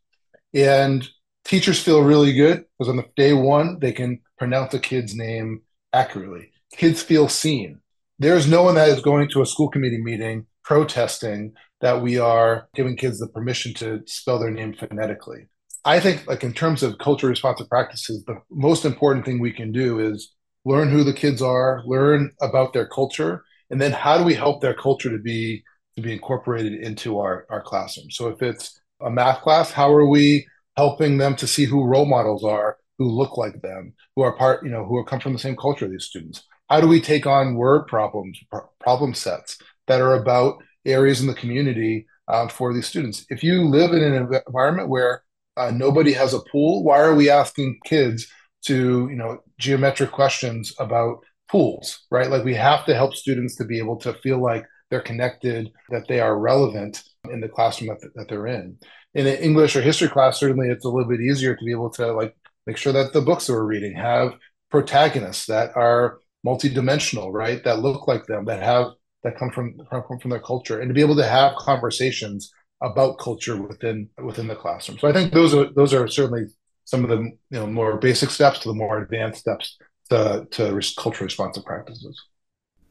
And 0.66 1.08
teachers 1.46 1.82
feel 1.82 2.04
really 2.04 2.34
good 2.34 2.66
because 2.78 2.90
on 2.90 2.98
the 2.98 3.06
day 3.16 3.34
one 3.34 3.80
they 3.80 3.92
can 3.92 4.20
pronounce 4.38 4.74
a 4.74 4.80
kid's 4.80 5.16
name 5.16 5.62
accurately. 5.94 6.52
Kids 6.74 7.02
feel 7.02 7.30
seen. 7.30 7.80
There's 8.18 8.48
no 8.48 8.64
one 8.64 8.76
that 8.76 8.90
is 8.90 9.02
going 9.02 9.30
to 9.30 9.42
a 9.42 9.46
school 9.46 9.70
committee 9.70 10.02
meeting 10.02 10.46
protesting 10.64 11.54
that 11.82 12.02
we 12.02 12.18
are 12.18 12.68
giving 12.74 12.96
kids 12.96 13.20
the 13.20 13.28
permission 13.28 13.74
to 13.76 14.02
spell 14.06 14.40
their 14.40 14.52
name 14.52 14.74
phonetically. 14.74 15.48
I 15.84 16.00
think, 16.00 16.26
like 16.26 16.44
in 16.44 16.54
terms 16.54 16.82
of 16.82 16.98
culture 16.98 17.28
responsive 17.28 17.70
practices, 17.70 18.24
the 18.26 18.42
most 18.50 18.86
important 18.86 19.26
thing 19.26 19.40
we 19.40 19.52
can 19.52 19.72
do 19.72 20.00
is 20.00 20.34
learn 20.64 20.90
who 20.90 21.04
the 21.04 21.14
kids 21.14 21.42
are, 21.42 21.84
learn 21.86 22.32
about 22.42 22.74
their 22.74 22.88
culture, 22.88 23.44
and 23.70 23.82
then 23.82 23.92
how 23.92 24.18
do 24.18 24.24
we 24.24 24.34
help 24.34 24.62
their 24.62 24.74
culture 24.74 25.12
to 25.12 25.20
be 25.20 25.64
to 25.96 26.02
be 26.02 26.14
incorporated 26.14 26.74
into 26.74 27.20
our, 27.20 27.46
our 27.50 27.62
classroom. 27.62 28.12
So 28.12 28.28
if 28.28 28.42
it's 28.42 28.82
a 29.02 29.10
math 29.10 29.42
class, 29.42 29.72
how 29.72 29.94
are 29.94 30.08
we 30.08 30.46
helping 30.76 31.18
them 31.18 31.36
to 31.38 31.48
see 31.48 31.66
who 31.66 31.86
role 31.86 32.06
models 32.06 32.44
are 32.44 32.78
who 32.98 33.10
look 33.10 33.38
like 33.38 33.62
them, 33.62 33.94
who 34.16 34.24
are 34.24 34.36
part, 34.36 34.64
you 34.64 34.70
know, 34.70 34.86
who 34.86 34.98
are 34.98 35.06
come 35.06 35.20
from 35.20 35.34
the 35.34 35.40
same 35.40 35.56
culture 35.56 35.88
these 35.88 36.06
students? 36.06 36.44
How 36.70 36.82
do 36.82 36.88
we 36.88 37.00
take 37.00 37.28
on 37.28 37.56
word 37.56 37.88
problems, 37.88 38.40
problem 38.80 39.14
sets 39.14 39.58
that 39.88 40.02
are 40.02 40.16
about 40.16 40.64
areas 40.86 41.22
in 41.22 41.28
the 41.28 41.34
community 41.34 42.08
um, 42.28 42.50
for 42.50 42.74
these 42.74 42.88
students? 42.88 43.26
If 43.30 43.44
you 43.44 43.66
live 43.66 43.92
in 43.92 44.02
an 44.02 44.42
environment 44.48 44.90
where 44.90 45.24
uh, 45.58 45.72
nobody 45.72 46.14
has 46.14 46.34
a 46.34 46.40
pool, 46.52 46.84
why 46.84 47.00
are 47.00 47.16
we 47.16 47.30
asking 47.30 47.80
kids 47.86 48.28
to, 48.66 49.08
you 49.10 49.16
know, 49.16 49.40
geometric 49.60 50.12
questions 50.12 50.74
about 50.80 51.20
pools, 51.50 52.06
right? 52.10 52.30
Like 52.30 52.44
we 52.44 52.56
have 52.56 52.86
to 52.86 52.96
help 52.96 53.16
students 53.16 53.56
to 53.58 53.66
be 53.66 53.78
able 53.78 53.98
to 53.98 54.14
feel 54.16 54.42
like 54.42 54.66
they're 54.90 55.02
connected, 55.02 55.72
that 55.90 56.08
they 56.08 56.20
are 56.20 56.40
relevant 56.40 57.04
in 57.32 57.42
the 57.42 57.50
classroom 57.50 57.90
that, 57.90 58.12
that 58.16 58.28
they're 58.28 58.48
in. 58.48 58.78
In 59.14 59.28
an 59.28 59.38
English 59.38 59.76
or 59.76 59.82
history 59.82 60.08
class, 60.08 60.40
certainly 60.40 60.70
it's 60.70 60.86
a 60.86 60.90
little 60.90 61.10
bit 61.10 61.22
easier 61.22 61.56
to 61.56 61.66
be 61.66 61.72
able 61.72 61.90
to 61.92 62.12
like 62.12 62.36
make 62.68 62.78
sure 62.78 62.94
that 62.94 63.14
the 63.14 63.22
books 63.22 63.48
that 63.48 63.54
we're 63.54 63.64
reading 63.64 63.96
have 63.96 64.34
protagonists 64.72 65.46
that 65.46 65.72
are 65.76 66.20
multidimensional, 66.46 67.32
right? 67.32 67.64
That 67.64 67.80
look 67.80 68.08
like 68.08 68.26
them, 68.26 68.46
that 68.46 68.62
have 68.62 68.92
that 69.24 69.38
come 69.38 69.52
from 69.52 69.78
come 69.90 70.20
from 70.20 70.30
their 70.32 70.40
culture, 70.40 70.80
and 70.80 70.90
to 70.90 70.94
be 70.94 71.02
able 71.02 71.16
to 71.16 71.26
have 71.26 71.56
conversations 71.56 72.52
about 72.82 73.18
culture 73.18 73.62
within 73.62 74.10
within 74.24 74.48
the 74.48 74.56
classroom. 74.56 75.00
So 75.00 75.08
I 75.08 75.14
think 75.14 75.34
those 75.34 75.54
are 75.54 75.72
those 75.74 75.94
are 75.94 76.08
certainly 76.08 76.46
some 76.86 77.04
of 77.04 77.10
the 77.10 77.18
you 77.18 77.60
know 77.60 77.68
more 77.68 77.98
basic 77.98 78.30
steps 78.30 78.60
to 78.60 78.70
the 78.70 78.76
more 78.76 79.02
advanced 79.02 79.40
steps 79.40 79.78
to 80.10 80.48
to 80.52 80.82
culture 80.98 81.24
responsive 81.24 81.66
practices. 81.66 82.22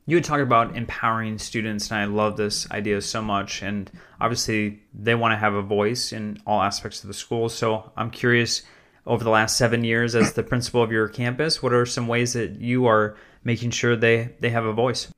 You 0.06 0.16
had 0.16 0.24
talked 0.24 0.42
about 0.42 0.76
empowering 0.76 1.38
students, 1.38 1.90
and 1.90 1.98
I 1.98 2.04
love 2.04 2.36
this 2.36 2.70
idea 2.70 3.00
so 3.00 3.22
much. 3.22 3.62
And 3.62 3.90
obviously, 4.20 4.82
they 4.92 5.14
want 5.14 5.32
to 5.32 5.36
have 5.38 5.54
a 5.54 5.62
voice 5.62 6.12
in 6.12 6.38
all 6.46 6.60
aspects 6.60 7.02
of 7.02 7.08
the 7.08 7.14
school. 7.14 7.48
So 7.48 7.90
I'm 7.96 8.10
curious, 8.10 8.62
over 9.06 9.22
the 9.22 9.30
last 9.30 9.56
seven 9.56 9.84
years 9.84 10.14
as 10.14 10.32
the 10.32 10.42
principal 10.42 10.82
of 10.82 10.90
your 10.90 11.08
campus, 11.08 11.62
what 11.62 11.72
are 11.72 11.86
some 11.86 12.08
ways 12.08 12.32
that 12.32 12.60
you 12.60 12.86
are 12.86 13.16
making 13.42 13.70
sure 13.70 13.96
they 13.96 14.30
they 14.40 14.50
have 14.50 14.64
a 14.64 14.72
voice? 14.72 15.08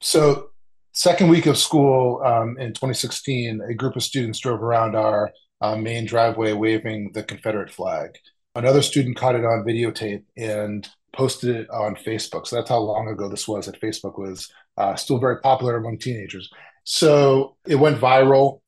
So, 0.00 0.50
second 0.92 1.28
week 1.28 1.46
of 1.46 1.58
school 1.58 2.22
um, 2.24 2.56
in 2.58 2.68
2016, 2.68 3.60
a 3.68 3.74
group 3.74 3.96
of 3.96 4.02
students 4.02 4.38
drove 4.38 4.62
around 4.62 4.96
our 4.96 5.30
uh, 5.60 5.76
main 5.76 6.06
driveway 6.06 6.52
waving 6.52 7.12
the 7.12 7.22
Confederate 7.22 7.70
flag. 7.70 8.16
Another 8.54 8.82
student 8.82 9.16
caught 9.16 9.36
it 9.36 9.44
on 9.44 9.64
videotape 9.64 10.24
and 10.36 10.88
posted 11.12 11.54
it 11.54 11.70
on 11.70 11.94
Facebook. 11.96 12.46
So 12.46 12.56
that's 12.56 12.70
how 12.70 12.78
long 12.78 13.08
ago 13.08 13.28
this 13.28 13.46
was 13.46 13.66
that 13.66 13.80
Facebook 13.80 14.18
was 14.18 14.50
uh, 14.76 14.94
still 14.94 15.18
very 15.18 15.40
popular 15.40 15.76
among 15.76 15.98
teenagers. 15.98 16.50
So 16.84 17.56
it 17.66 17.76
went 17.76 18.00
viral. 18.00 18.60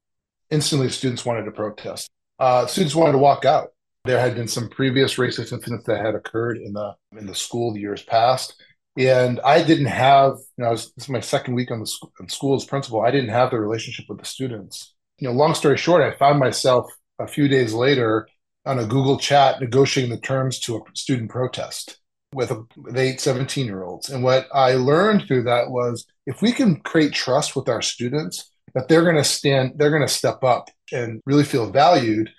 Instantly, 0.51 0.91
students 0.91 1.25
wanted 1.25 1.45
to 1.45 1.51
protest. 1.51 2.11
Uh, 2.39 2.67
students 2.67 2.95
wanted 2.95 3.13
to 3.13 3.19
walk 3.19 3.45
out. 3.45 3.71
There 4.05 4.21
had 4.21 4.35
been 4.35 4.49
some 4.49 4.69
previous 4.69 5.15
racist 5.15 5.53
incidents 5.53 5.87
that 5.87 6.05
had 6.05 6.15
occurred 6.15 6.59
in 6.59 6.73
the 6.73 6.95
in 7.17 7.27
the 7.27 7.35
school 7.35 7.73
the 7.73 7.81
years 7.81 8.03
past, 8.03 8.61
and 8.97 9.41
I 9.45 9.63
didn't 9.63 9.87
have. 9.87 10.39
You 10.57 10.65
know, 10.65 10.71
was, 10.71 10.93
this 10.95 11.05
is 11.05 11.11
my 11.11 11.21
second 11.21 11.55
week 11.55 11.71
on 11.71 11.81
the 11.81 11.87
school, 11.87 12.13
on 12.21 12.29
school 12.29 12.57
as 12.57 12.65
principal. 12.65 13.03
I 13.03 13.11
didn't 13.11 13.31
have 13.31 13.51
the 13.51 13.61
relationship 13.61 14.07
with 14.09 14.19
the 14.19 14.25
students. 14.25 14.95
You 15.19 15.29
know, 15.29 15.35
long 15.35 15.55
story 15.55 15.77
short, 15.77 16.03
I 16.03 16.17
found 16.17 16.41
myself 16.41 16.91
a 17.19 17.29
few 17.29 17.47
days 17.47 17.75
later 17.75 18.29
on 18.67 18.79
a 18.79 18.87
Google 18.87 19.19
chat 19.19 19.61
negotiating 19.61 20.11
the 20.11 20.21
terms 20.21 20.59
to 20.61 20.77
a 20.77 20.81
student 20.95 21.31
protest 21.31 21.99
with, 22.33 22.51
a, 22.51 22.65
with 22.77 22.97
eight 22.97 23.21
17 23.21 23.67
year 23.67 23.83
olds. 23.83 24.11
And 24.11 24.23
what 24.23 24.49
I 24.53 24.75
learned 24.75 25.25
through 25.27 25.45
that 25.45 25.71
was 25.71 26.07
if 26.27 26.43
we 26.43 26.53
can 26.53 26.81
create 26.81 27.13
trust 27.13 27.57
with 27.57 27.69
our 27.69 27.83
students, 27.83 28.51
that 28.75 28.89
they're 28.89 29.05
going 29.05 29.17
to 29.17 29.25
stand, 29.25 29.73
they're 29.77 29.91
going 29.91 30.07
to 30.07 30.09
step 30.09 30.43
up 30.43 30.71
and 30.93 31.21
really 31.27 31.45
feel 31.45 31.71
valued, 31.71 32.31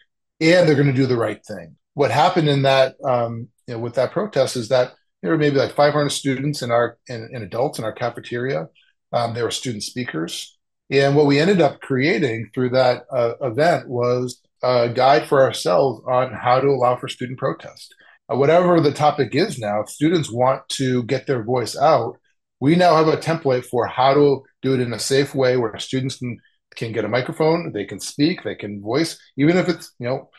and 0.44 0.68
they're 0.68 0.76
going 0.76 0.88
to 0.88 0.94
do 0.94 1.06
the 1.06 1.18
right 1.18 1.44
thing. 1.46 1.76
What 1.94 2.12
happened 2.12 2.50
in 2.50 2.64
that, 2.64 2.96
um, 3.04 3.48
you 3.68 3.76
know, 3.76 3.80
with 3.80 3.96
that 3.96 4.12
protest 4.12 4.56
is 4.56 4.70
that 4.70 4.94
there 5.22 5.32
were 5.32 5.38
maybe 5.38 5.58
like 5.58 5.76
500 5.76 6.10
students 6.10 6.62
in 6.62 6.72
our, 6.72 6.98
and, 7.08 7.36
adults 7.36 7.80
in 7.80 7.86
our 7.86 7.94
cafeteria. 7.94 8.68
Um, 9.14 9.34
there 9.34 9.46
were 9.46 9.52
student 9.52 9.84
speakers. 9.84 10.58
And 10.90 11.16
what 11.16 11.28
we 11.28 11.40
ended 11.40 11.62
up 11.62 11.80
creating 11.80 12.50
through 12.54 12.72
that 12.72 13.04
uh, 13.12 13.34
event 13.42 13.88
was 13.88 14.42
a 14.62 14.90
guide 14.90 15.28
for 15.28 15.42
ourselves 15.42 16.02
on 16.08 16.34
how 16.34 16.60
to 16.60 16.68
allow 16.68 16.98
for 16.98 17.08
student 17.08 17.40
protest. 17.40 17.96
Uh, 18.32 18.36
whatever 18.38 18.80
the 18.82 18.92
topic 18.92 19.36
is 19.36 19.60
now, 19.60 19.82
if 19.82 19.90
students 19.90 20.32
want 20.32 20.68
to 20.70 21.04
get 21.04 21.26
their 21.26 21.44
voice 21.44 21.78
out, 21.78 22.18
we 22.60 22.76
now 22.76 22.96
have 22.96 23.08
a 23.08 23.18
template 23.18 23.66
for 23.66 23.86
how 23.88 24.14
to 24.14 24.44
do 24.62 24.74
it 24.74 24.80
in 24.80 24.94
a 24.94 25.00
safe 25.00 25.36
way 25.36 25.58
where 25.58 25.78
students 25.80 26.18
can 26.18 26.38
can 26.76 26.92
get 26.92 27.06
a 27.06 27.10
microphone, 27.10 27.72
they 27.74 27.86
can 27.86 28.00
speak, 28.00 28.44
they 28.44 28.56
can 28.56 28.82
voice, 28.82 29.20
even 29.38 29.58
if 29.58 29.70
it's 29.70 29.94
you 30.00 30.08
know 30.08 30.30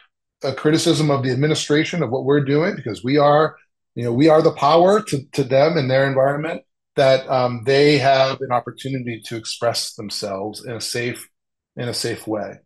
a 0.43 0.55
criticism 0.55 1.11
of 1.11 1.23
the 1.23 1.31
administration 1.31 2.03
of 2.03 2.11
what 2.11 2.25
we're 2.25 2.45
doing, 2.45 2.77
because 2.77 3.03
we 3.05 3.19
are 3.19 3.57
you 3.95 4.05
know 4.05 4.13
we 4.13 4.29
are 4.29 4.43
the 4.43 4.53
power 4.53 5.03
to, 5.03 5.23
to 5.33 5.45
them 5.45 5.77
in 5.77 5.89
their 5.89 6.07
environment 6.07 6.63
that 6.97 7.29
um, 7.29 7.63
they 7.65 7.99
have 7.99 8.41
an 8.41 8.53
opportunity 8.53 9.21
to 9.27 9.37
express 9.37 9.95
themselves 9.95 10.65
in 10.65 10.73
a 10.73 10.81
safe 10.81 11.29
in 11.77 11.89
a 11.89 11.95
safe 11.95 12.27
way. 12.27 12.59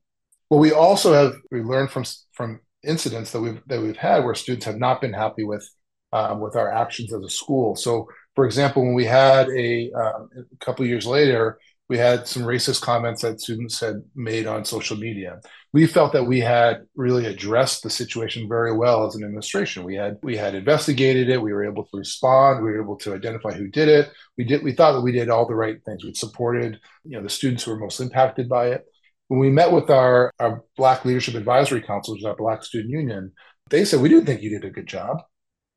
What 0.48 0.58
we 0.58 0.72
also 0.72 1.12
have 1.12 1.36
we 1.50 1.62
learned 1.62 1.90
from 1.90 2.04
from 2.32 2.60
incidents 2.84 3.32
that 3.32 3.40
we've 3.40 3.60
that 3.66 3.80
we've 3.80 3.96
had 3.96 4.24
where 4.24 4.34
students 4.34 4.66
have 4.66 4.78
not 4.78 5.00
been 5.00 5.12
happy 5.12 5.44
with 5.44 5.68
um, 6.12 6.40
with 6.40 6.56
our 6.56 6.70
actions 6.70 7.12
as 7.12 7.22
a 7.22 7.28
school. 7.28 7.76
So, 7.76 8.08
for 8.34 8.46
example, 8.46 8.82
when 8.82 8.94
we 8.94 9.04
had 9.04 9.48
a, 9.50 9.90
um, 9.92 10.28
a 10.36 10.64
couple 10.64 10.86
years 10.86 11.06
later, 11.06 11.58
we 11.88 11.98
had 11.98 12.26
some 12.26 12.42
racist 12.42 12.82
comments 12.82 13.22
that 13.22 13.40
students 13.40 13.80
had 13.80 14.02
made 14.14 14.46
on 14.46 14.64
social 14.64 14.96
media. 14.96 15.40
We 15.72 15.86
felt 15.86 16.12
that 16.12 16.26
we 16.26 16.40
had 16.40 16.86
really 16.94 17.26
addressed 17.26 17.82
the 17.82 17.90
situation 17.90 18.48
very 18.48 18.76
well 18.76 19.06
as 19.06 19.14
an 19.14 19.24
administration. 19.24 19.84
We 19.84 19.96
had 19.96 20.18
we 20.22 20.36
had 20.36 20.54
investigated 20.54 21.30
it. 21.30 21.40
We 21.40 21.52
were 21.52 21.64
able 21.64 21.84
to 21.84 21.98
respond. 21.98 22.62
We 22.62 22.70
were 22.70 22.82
able 22.82 22.96
to 22.98 23.14
identify 23.14 23.52
who 23.52 23.68
did 23.68 23.88
it. 23.88 24.10
We 24.36 24.44
did. 24.44 24.62
We 24.62 24.72
thought 24.72 24.92
that 24.92 25.02
we 25.02 25.12
did 25.12 25.30
all 25.30 25.46
the 25.46 25.54
right 25.54 25.82
things. 25.84 26.04
We 26.04 26.14
supported 26.14 26.78
you 27.04 27.16
know 27.16 27.22
the 27.22 27.30
students 27.30 27.64
who 27.64 27.72
were 27.72 27.78
most 27.78 28.00
impacted 28.00 28.48
by 28.48 28.68
it 28.68 28.84
when 29.28 29.40
we 29.40 29.50
met 29.50 29.72
with 29.72 29.90
our, 29.90 30.32
our 30.40 30.64
Black 30.76 31.04
Leadership 31.04 31.34
Advisory 31.34 31.82
Council, 31.82 32.14
which 32.14 32.22
is 32.22 32.26
our 32.26 32.36
Black 32.36 32.64
Student 32.64 32.90
Union, 32.90 33.32
they 33.70 33.84
said, 33.84 34.00
We 34.00 34.08
didn't 34.08 34.26
think 34.26 34.42
you 34.42 34.50
did 34.50 34.64
a 34.64 34.70
good 34.70 34.86
job. 34.86 35.18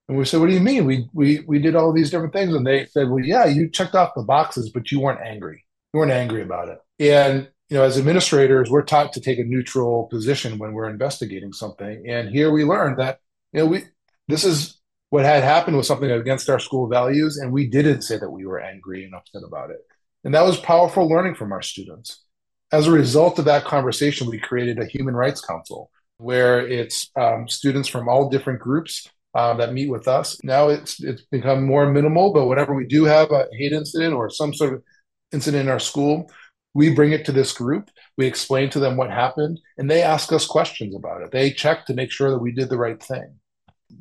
And 0.07 0.17
we 0.17 0.25
said, 0.25 0.39
What 0.39 0.47
do 0.47 0.53
you 0.53 0.61
mean? 0.61 0.85
We, 0.85 1.07
we, 1.13 1.43
we 1.47 1.59
did 1.59 1.75
all 1.75 1.93
these 1.93 2.09
different 2.09 2.33
things. 2.33 2.53
And 2.53 2.65
they 2.65 2.85
said, 2.87 3.09
Well, 3.09 3.23
yeah, 3.23 3.45
you 3.45 3.69
checked 3.69 3.95
off 3.95 4.13
the 4.15 4.23
boxes, 4.23 4.71
but 4.73 4.91
you 4.91 5.01
weren't 5.01 5.25
angry. 5.25 5.65
You 5.93 5.99
weren't 5.99 6.11
angry 6.11 6.41
about 6.41 6.69
it. 6.69 6.79
And 6.99 7.49
you 7.69 7.77
know, 7.77 7.83
as 7.83 7.97
administrators, 7.97 8.69
we're 8.69 8.81
taught 8.83 9.13
to 9.13 9.21
take 9.21 9.39
a 9.39 9.43
neutral 9.43 10.07
position 10.07 10.57
when 10.57 10.73
we're 10.73 10.89
investigating 10.89 11.53
something. 11.53 12.03
And 12.07 12.29
here 12.29 12.51
we 12.51 12.65
learned 12.65 12.99
that, 12.99 13.19
you 13.53 13.61
know, 13.61 13.65
we 13.67 13.83
this 14.27 14.43
is 14.43 14.79
what 15.09 15.25
had 15.25 15.43
happened 15.43 15.77
was 15.77 15.87
something 15.87 16.11
against 16.11 16.49
our 16.49 16.59
school 16.59 16.87
values, 16.87 17.37
and 17.37 17.51
we 17.51 17.67
didn't 17.67 18.01
say 18.01 18.17
that 18.17 18.29
we 18.29 18.45
were 18.45 18.61
angry 18.61 19.03
and 19.05 19.13
upset 19.13 19.43
about 19.45 19.71
it. 19.71 19.79
And 20.23 20.33
that 20.33 20.45
was 20.45 20.57
powerful 20.57 21.07
learning 21.09 21.35
from 21.35 21.51
our 21.51 21.61
students 21.61 22.23
as 22.71 22.87
a 22.87 22.91
result 22.91 23.37
of 23.39 23.45
that 23.45 23.65
conversation, 23.65 24.29
we 24.29 24.39
created 24.39 24.79
a 24.79 24.85
human 24.85 25.15
rights 25.15 25.41
council 25.41 25.91
where 26.17 26.65
it's 26.65 27.09
um, 27.15 27.47
students 27.47 27.87
from 27.87 28.07
all 28.07 28.29
different 28.29 28.59
groups 28.59 29.09
uh, 29.33 29.53
that 29.55 29.73
meet 29.73 29.89
with 29.89 30.07
us. 30.07 30.41
Now 30.43 30.69
it's 30.69 31.01
it's 31.01 31.23
become 31.23 31.65
more 31.65 31.89
minimal, 31.89 32.33
but 32.33 32.47
whenever 32.47 32.73
we 32.73 32.85
do 32.85 33.05
have 33.05 33.31
a 33.31 33.47
hate 33.57 33.73
incident 33.73 34.13
or 34.13 34.29
some 34.29 34.53
sort 34.53 34.73
of 34.73 34.83
incident 35.31 35.63
in 35.63 35.69
our 35.69 35.79
school, 35.79 36.31
we 36.73 36.93
bring 36.93 37.11
it 37.11 37.25
to 37.25 37.31
this 37.31 37.53
group. 37.53 37.89
We 38.17 38.25
explain 38.25 38.69
to 38.71 38.79
them 38.79 38.97
what 38.97 39.11
happened, 39.11 39.59
and 39.77 39.89
they 39.89 40.01
ask 40.01 40.31
us 40.31 40.45
questions 40.45 40.95
about 40.95 41.21
it. 41.21 41.31
They 41.31 41.51
check 41.51 41.85
to 41.85 41.93
make 41.93 42.11
sure 42.11 42.31
that 42.31 42.39
we 42.39 42.51
did 42.51 42.69
the 42.69 42.77
right 42.77 43.01
thing. 43.01 43.35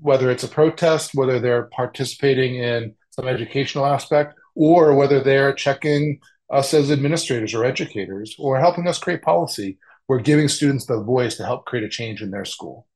Whether 0.00 0.30
it's 0.30 0.44
a 0.44 0.48
protest, 0.48 1.12
whether 1.14 1.40
they're 1.40 1.68
participating 1.74 2.56
in 2.56 2.94
some 3.10 3.26
educational 3.26 3.86
aspect, 3.86 4.34
or 4.54 4.94
whether 4.94 5.20
they're 5.20 5.52
checking 5.52 6.20
us 6.50 6.74
as 6.74 6.90
administrators 6.90 7.54
or 7.54 7.64
educators 7.64 8.34
or 8.38 8.58
helping 8.58 8.86
us 8.88 8.98
create 8.98 9.22
policy. 9.22 9.78
We're 10.08 10.20
giving 10.20 10.48
students 10.48 10.86
the 10.86 11.00
voice 11.00 11.36
to 11.36 11.44
help 11.44 11.64
create 11.64 11.84
a 11.84 11.88
change 11.88 12.22
in 12.22 12.30
their 12.30 12.44
school. 12.44 12.86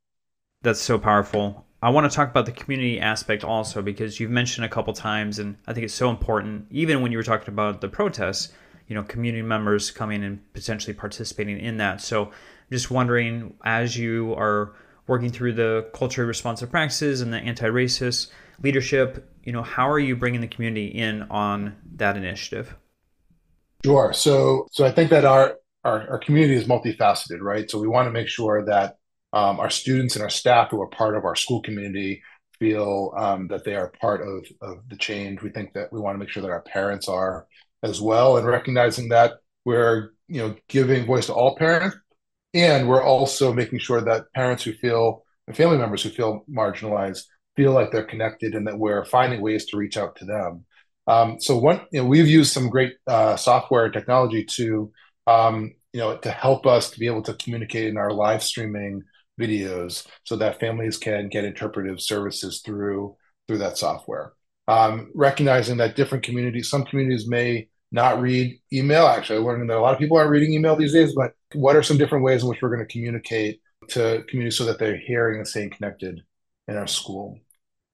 That's 0.63 0.81
so 0.81 0.99
powerful. 0.99 1.65
I 1.85 1.91
want 1.91 2.11
to 2.11 2.17
talk 2.17 2.31
about 2.31 2.47
the 2.47 2.53
community 2.53 2.99
aspect 2.99 3.45
also 3.45 3.83
because 3.83 4.19
you've 4.19 4.31
mentioned 4.31 4.65
a 4.65 4.71
couple 4.71 4.95
times, 4.95 5.39
and 5.39 5.59
I 5.67 5.75
think 5.75 5.85
it's 5.85 5.93
so 5.93 6.09
important. 6.09 6.67
Even 6.71 7.03
when 7.03 7.13
you 7.13 7.19
were 7.19 7.25
talking 7.25 7.53
about 7.53 7.83
the 7.83 7.89
protests, 7.89 8.55
you 8.89 8.95
know, 8.95 9.03
community 9.03 9.43
members 9.43 9.91
coming 9.91 10.25
and 10.25 10.41
potentially 10.55 10.95
participating 10.95 11.61
in 11.61 11.77
that. 11.77 12.01
So, 12.01 12.31
just 12.73 12.91
wondering, 12.91 13.53
as 13.67 13.99
you 13.99 14.33
are 14.33 14.73
working 15.07 15.29
through 15.29 15.53
the 15.53 15.87
culturally 15.93 16.27
responsive 16.27 16.71
practices 16.71 17.21
and 17.21 17.31
the 17.35 17.37
anti-racist 17.37 18.31
leadership, 18.63 19.31
you 19.45 19.53
know, 19.53 19.63
how 19.63 19.91
are 19.91 19.99
you 19.99 20.17
bringing 20.17 20.41
the 20.41 20.49
community 20.49 20.87
in 20.87 21.25
on 21.25 21.77
that 21.97 22.17
initiative? 22.17 22.75
Sure. 23.85 24.15
So, 24.15 24.69
so 24.73 24.87
I 24.87 24.91
think 24.91 25.11
that 25.11 25.27
our 25.27 25.59
our, 25.85 26.09
our 26.13 26.19
community 26.19 26.55
is 26.55 26.65
multifaceted, 26.65 27.41
right? 27.43 27.71
So 27.71 27.79
we 27.79 27.89
want 27.89 28.07
to 28.07 28.11
make 28.11 28.29
sure 28.29 28.65
that 28.65 28.97
um, 29.35 29.59
our 29.59 29.69
students 29.69 30.15
and 30.15 30.23
our 30.23 30.31
staff 30.31 30.71
who 30.71 30.81
are 30.81 30.87
part 30.87 31.17
of 31.17 31.25
our 31.25 31.35
school 31.35 31.61
community 31.61 32.23
feel 32.61 33.13
um, 33.17 33.49
that 33.49 33.65
they 33.65 33.75
are 33.75 33.93
part 34.01 34.23
of, 34.23 34.47
of 34.63 34.89
the 34.89 34.97
change. 34.97 35.43
We 35.43 35.51
think 35.51 35.73
that 35.73 35.93
we 35.93 36.01
want 36.01 36.15
to 36.15 36.21
make 36.21 36.29
sure 36.29 36.43
that 36.43 36.53
our 36.53 36.63
parents 36.63 37.09
are 37.09 37.47
as 37.83 38.01
well, 38.01 38.37
and 38.37 38.47
recognizing 38.47 39.09
that 39.09 39.33
we're 39.65 40.11
you 40.29 40.41
know 40.41 40.55
giving 40.69 41.05
voice 41.05 41.27
to 41.27 41.35
all 41.35 41.57
parents, 41.57 41.97
and 42.55 42.89
we're 42.89 43.03
also 43.03 43.53
making 43.53 43.81
sure 43.81 44.01
that 44.01 44.33
parents 44.35 44.63
who 44.63 44.73
feel 44.73 45.25
and 45.49 45.57
family 45.57 45.79
members 45.79 46.03
who 46.03 46.11
feel 46.11 46.45
marginalized 46.49 47.25
feel 47.57 47.73
like 47.73 47.91
they're 47.91 48.05
connected, 48.05 48.55
and 48.55 48.69
that 48.69 48.79
we're 48.79 49.05
finding 49.05 49.41
ways 49.41 49.67
to 49.67 49.77
reach 49.77 49.97
out 49.97 50.15
to 50.17 50.25
them. 50.25 50.65
Um, 51.09 51.41
so 51.41 51.59
one, 51.59 51.81
you 51.91 52.01
know, 52.01 52.07
we've 52.07 52.29
used 52.29 52.53
some 52.53 52.71
great 52.71 52.95
uh, 53.09 53.35
software 53.37 53.87
and 53.87 53.93
technology 53.93 54.45
to 54.45 54.93
um, 55.27 55.75
you 55.93 55.99
know 55.99 56.19
to 56.19 56.31
help 56.31 56.67
us 56.67 56.91
to 56.93 57.01
be 57.01 57.09
able 57.09 57.23
to 57.23 57.35
communicate 57.35 57.89
in 57.89 57.97
our 57.97 58.13
live 58.13 58.43
streaming 58.43 59.03
videos 59.41 60.07
so 60.25 60.37
that 60.37 60.61
families 60.61 60.97
can 60.97 61.29
get 61.29 61.45
interpretive 61.45 62.01
services 62.01 62.63
through 62.65 63.17
through 63.47 63.59
that 63.59 63.77
software. 63.77 64.33
Um, 64.67 65.11
recognizing 65.15 65.77
that 65.79 65.97
different 65.97 66.25
communities, 66.25 66.71
some 66.71 66.85
communities 66.85 67.29
may 67.29 67.69
not 67.93 68.21
read 68.21 68.59
email. 68.73 69.07
Actually, 69.07 69.39
I 69.39 69.43
learned 69.43 69.69
that 69.69 69.77
a 69.77 69.81
lot 69.81 69.93
of 69.93 69.99
people 69.99 70.17
aren't 70.17 70.31
reading 70.31 70.53
email 70.53 70.77
these 70.77 70.93
days. 70.93 71.15
But 71.15 71.33
what 71.53 71.77
are 71.77 71.83
some 71.83 71.99
different 71.99 72.25
ways 72.25 72.43
in 72.43 72.49
which 72.49 72.63
we're 72.63 72.75
going 72.75 72.87
to 72.87 72.93
communicate 72.93 73.61
to 73.91 74.25
communities 74.29 74.57
so 74.57 74.65
that 74.65 74.79
they're 74.79 74.97
hearing 74.97 75.39
and 75.39 75.47
staying 75.47 75.71
connected 75.71 76.23
in 76.67 76.77
our 76.77 76.87
school? 76.87 77.39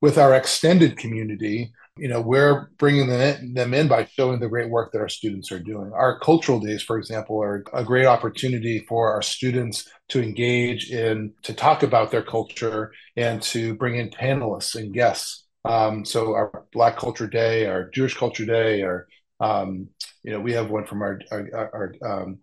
With 0.00 0.16
our 0.16 0.34
extended 0.34 0.96
community, 0.96 1.72
you 2.00 2.08
know, 2.08 2.22
we're 2.22 2.70
bringing 2.78 3.08
them 3.08 3.74
in, 3.74 3.86
by 3.86 4.06
showing 4.06 4.40
the 4.40 4.48
great 4.48 4.70
work 4.70 4.90
that 4.90 5.02
our 5.02 5.08
students 5.08 5.52
are 5.52 5.58
doing. 5.58 5.92
Our 5.92 6.18
cultural 6.18 6.58
days, 6.58 6.82
for 6.82 6.96
example, 6.96 7.42
are 7.42 7.62
a 7.74 7.84
great 7.84 8.06
opportunity 8.06 8.86
for 8.88 9.12
our 9.12 9.20
students 9.20 9.86
to 10.08 10.22
engage 10.22 10.90
in, 10.90 11.34
to 11.42 11.52
talk 11.52 11.82
about 11.82 12.10
their 12.10 12.22
culture 12.22 12.92
and 13.16 13.42
to 13.42 13.74
bring 13.74 13.96
in 13.96 14.08
panelists 14.08 14.76
and 14.76 14.94
guests. 14.94 15.46
Um, 15.66 16.06
so 16.06 16.32
our 16.32 16.64
Black 16.72 16.96
Culture 16.96 17.26
Day, 17.26 17.66
our 17.66 17.90
Jewish 17.90 18.16
Culture 18.16 18.46
Day, 18.46 18.82
our 18.82 19.06
um, 19.38 19.88
you 20.22 20.32
know, 20.32 20.40
we 20.40 20.52
have 20.54 20.70
one 20.70 20.86
from 20.86 21.02
our 21.02 21.20
our 21.30 21.70
our, 22.02 22.22
um, 22.22 22.38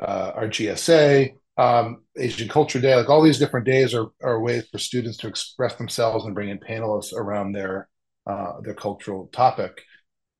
uh, 0.00 0.32
our 0.34 0.48
GSA, 0.48 1.30
um, 1.56 2.02
Asian 2.18 2.48
Culture 2.48 2.80
Day. 2.80 2.96
Like 2.96 3.08
all 3.08 3.22
these 3.22 3.38
different 3.38 3.66
days 3.66 3.94
are, 3.94 4.08
are 4.20 4.40
ways 4.40 4.68
for 4.70 4.78
students 4.78 5.18
to 5.18 5.28
express 5.28 5.76
themselves 5.76 6.24
and 6.24 6.34
bring 6.34 6.48
in 6.48 6.58
panelists 6.58 7.12
around 7.12 7.52
their 7.52 7.88
uh, 8.26 8.60
their 8.62 8.74
cultural 8.74 9.28
topic. 9.32 9.82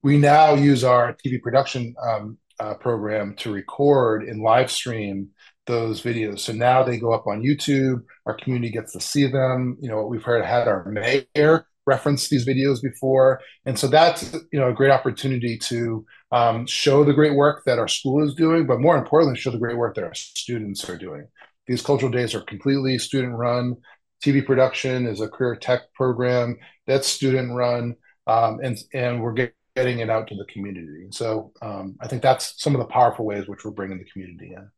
We 0.03 0.19
now 0.19 0.55
use 0.55 0.85
our 0.85 1.15
TV 1.15 1.41
production 1.41 1.95
um, 2.03 2.39
uh, 2.61 2.75
program 2.75 3.35
to 3.37 3.53
record 3.53 4.23
and 4.25 4.43
live 4.43 4.71
stream 4.71 5.31
those 5.67 6.03
videos. 6.03 6.41
So 6.41 6.53
now 6.53 6.83
they 6.83 6.99
go 6.99 7.13
up 7.13 7.27
on 7.27 7.43
YouTube. 7.43 8.03
Our 8.25 8.35
community 8.35 8.73
gets 8.73 8.93
to 8.93 9.01
see 9.01 9.27
them. 9.27 9.77
You 9.81 9.91
know, 9.91 10.07
we've 10.07 10.23
heard 10.23 10.45
had 10.45 10.69
our 10.69 10.85
mayor 10.91 11.67
reference 11.87 12.29
these 12.29 12.47
videos 12.47 12.83
before, 12.83 13.41
and 13.65 13.79
so 13.79 13.87
that's 13.87 14.33
you 14.53 14.59
know 14.59 14.69
a 14.69 14.75
great 14.75 14.91
opportunity 14.91 15.59
to 15.59 16.05
um, 16.33 16.67
show 16.67 17.05
the 17.05 17.13
great 17.13 17.35
work 17.35 17.63
that 17.67 17.79
our 17.79 17.89
school 17.89 18.25
is 18.25 18.35
doing, 18.35 18.67
but 18.67 18.81
more 18.81 18.97
importantly, 18.97 19.39
show 19.39 19.51
the 19.51 19.59
great 19.59 19.77
work 19.77 19.95
that 19.95 20.05
our 20.05 20.15
students 20.15 20.89
are 20.89 20.99
doing. 20.99 21.27
These 21.67 21.83
cultural 21.83 22.13
days 22.13 22.35
are 22.35 22.43
completely 22.43 22.99
student 22.99 23.35
run. 23.35 23.77
TV 24.23 24.45
production 24.45 25.07
is 25.07 25.21
a 25.21 25.29
career 25.29 25.57
tech 25.57 25.93
program 25.95 26.57
that's 26.87 27.07
student 27.07 27.53
run, 27.53 27.97
um, 28.27 28.61
and 28.63 28.79
and 28.93 29.23
we're 29.23 29.51
getting 29.77 30.01
it 30.01 30.11
out 30.11 30.27
to 30.29 30.35
the 30.35 30.45
community. 30.47 31.07
So 31.11 31.53
um, 31.63 31.97
I 32.01 32.09
think 32.09 32.23
that's 32.23 32.61
some 32.63 32.75
of 32.75 32.81
the 32.81 32.87
powerful 32.87 33.25
ways 33.25 33.47
which 33.47 33.65
we're 33.65 33.73
bringing 33.73 33.99
the 33.99 34.05
community 34.05 34.53
in. 34.55 34.71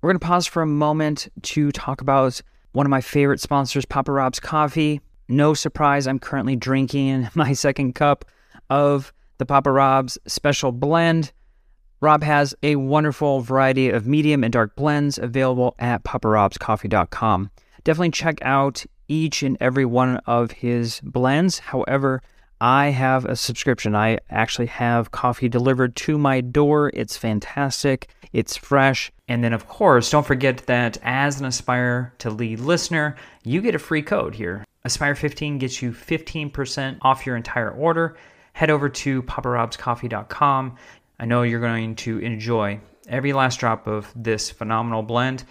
We're 0.00 0.10
going 0.10 0.20
to 0.20 0.26
pause 0.26 0.46
for 0.46 0.62
a 0.62 0.66
moment 0.66 1.28
to 1.42 1.72
talk 1.72 2.00
about 2.00 2.40
one 2.72 2.86
of 2.86 2.90
my 2.90 3.00
favorite 3.00 3.40
sponsors, 3.40 3.84
Papa 3.84 4.12
Rob's 4.12 4.40
Coffee. 4.40 5.00
No 5.28 5.54
surprise, 5.54 6.06
I'm 6.06 6.18
currently 6.18 6.56
drinking 6.56 7.28
my 7.34 7.52
second 7.52 7.94
cup 7.94 8.24
of 8.70 9.12
the 9.38 9.46
Papa 9.46 9.70
Rob's 9.70 10.18
special 10.26 10.72
blend. 10.72 11.32
Rob 12.00 12.22
has 12.22 12.54
a 12.62 12.76
wonderful 12.76 13.40
variety 13.40 13.88
of 13.88 14.06
medium 14.06 14.44
and 14.44 14.52
dark 14.52 14.76
blends 14.76 15.18
available 15.18 15.74
at 15.78 16.04
paparobscoffee.com. 16.04 17.50
Definitely 17.86 18.10
check 18.10 18.40
out 18.42 18.84
each 19.06 19.44
and 19.44 19.56
every 19.60 19.84
one 19.84 20.16
of 20.26 20.50
his 20.50 21.00
blends. 21.04 21.60
However, 21.60 22.20
I 22.60 22.86
have 22.88 23.24
a 23.24 23.36
subscription. 23.36 23.94
I 23.94 24.18
actually 24.28 24.66
have 24.66 25.12
coffee 25.12 25.48
delivered 25.48 25.94
to 25.94 26.18
my 26.18 26.40
door. 26.40 26.90
It's 26.94 27.16
fantastic. 27.16 28.08
It's 28.32 28.56
fresh. 28.56 29.12
And 29.28 29.44
then, 29.44 29.52
of 29.52 29.68
course, 29.68 30.10
don't 30.10 30.26
forget 30.26 30.66
that 30.66 30.98
as 31.04 31.38
an 31.38 31.46
Aspire 31.46 32.12
to 32.18 32.28
Lead 32.28 32.58
listener, 32.58 33.14
you 33.44 33.60
get 33.60 33.76
a 33.76 33.78
free 33.78 34.02
code 34.02 34.34
here. 34.34 34.64
Aspire 34.84 35.14
15 35.14 35.58
gets 35.58 35.80
you 35.80 35.92
15% 35.92 36.98
off 37.02 37.24
your 37.24 37.36
entire 37.36 37.70
order. 37.70 38.16
Head 38.54 38.70
over 38.70 38.88
to 38.88 39.22
paparobscoffee.com. 39.22 40.74
I 41.20 41.24
know 41.24 41.44
you're 41.44 41.60
going 41.60 41.94
to 41.94 42.18
enjoy 42.18 42.80
every 43.08 43.32
last 43.32 43.60
drop 43.60 43.86
of 43.86 44.12
this 44.16 44.50
phenomenal 44.50 45.04
blend. 45.04 45.44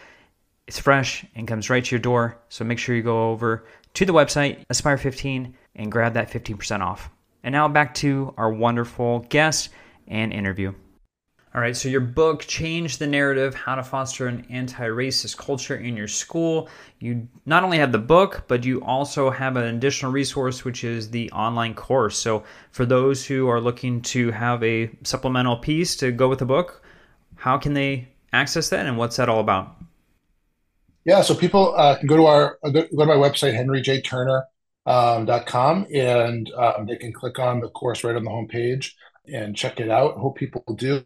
It's 0.67 0.79
fresh 0.79 1.25
and 1.35 1.47
comes 1.47 1.69
right 1.69 1.85
to 1.85 1.95
your 1.95 1.99
door. 1.99 2.37
So 2.49 2.65
make 2.65 2.79
sure 2.79 2.95
you 2.95 3.03
go 3.03 3.29
over 3.29 3.65
to 3.93 4.05
the 4.05 4.13
website, 4.13 4.63
Aspire 4.69 4.97
15, 4.97 5.55
and 5.75 5.91
grab 5.91 6.13
that 6.13 6.31
15% 6.31 6.81
off. 6.81 7.09
And 7.43 7.53
now 7.53 7.67
back 7.67 7.93
to 7.95 8.33
our 8.37 8.51
wonderful 8.51 9.19
guest 9.29 9.69
and 10.07 10.33
interview. 10.33 10.73
All 11.53 11.61
right, 11.61 11.77
so 11.77 11.87
your 11.87 12.01
book, 12.01 12.41
Change 12.41 12.97
the 12.97 13.07
Narrative 13.07 13.55
How 13.55 13.75
to 13.75 13.83
Foster 13.83 14.27
an 14.27 14.45
Anti 14.49 14.87
Racist 14.87 15.37
Culture 15.37 15.77
in 15.77 15.95
Your 15.95 16.09
School. 16.09 16.67
You 16.99 17.29
not 17.45 17.63
only 17.63 17.77
have 17.77 17.93
the 17.93 17.97
book, 17.97 18.43
but 18.49 18.65
you 18.65 18.83
also 18.83 19.29
have 19.29 19.55
an 19.55 19.63
additional 19.63 20.11
resource, 20.11 20.65
which 20.65 20.83
is 20.83 21.11
the 21.11 21.31
online 21.31 21.73
course. 21.73 22.17
So, 22.17 22.43
for 22.71 22.85
those 22.85 23.25
who 23.25 23.47
are 23.47 23.61
looking 23.61 24.01
to 24.01 24.31
have 24.31 24.61
a 24.63 24.89
supplemental 25.03 25.55
piece 25.55 25.95
to 25.97 26.11
go 26.11 26.27
with 26.27 26.39
the 26.39 26.45
book, 26.45 26.83
how 27.35 27.57
can 27.57 27.73
they 27.73 28.09
access 28.33 28.67
that 28.69 28.85
and 28.85 28.97
what's 28.97 29.15
that 29.15 29.29
all 29.29 29.39
about? 29.39 29.77
Yeah, 31.05 31.21
so 31.21 31.35
people 31.35 31.75
uh, 31.77 31.97
can 31.97 32.07
go 32.07 32.17
to 32.17 32.25
our 32.25 32.57
uh, 32.63 32.69
go 32.69 32.83
to 32.83 33.05
my 33.05 33.15
website 33.15 33.53
henryjturner.com 33.53 35.77
um, 35.77 35.87
and 35.93 36.51
um, 36.57 36.85
they 36.87 36.95
can 36.95 37.13
click 37.13 37.39
on 37.39 37.59
the 37.59 37.69
course 37.69 38.03
right 38.03 38.15
on 38.15 38.23
the 38.23 38.29
homepage 38.29 38.91
and 39.31 39.55
check 39.55 39.79
it 39.79 39.89
out. 39.89 40.17
Hope 40.17 40.37
people 40.37 40.63
do. 40.75 41.03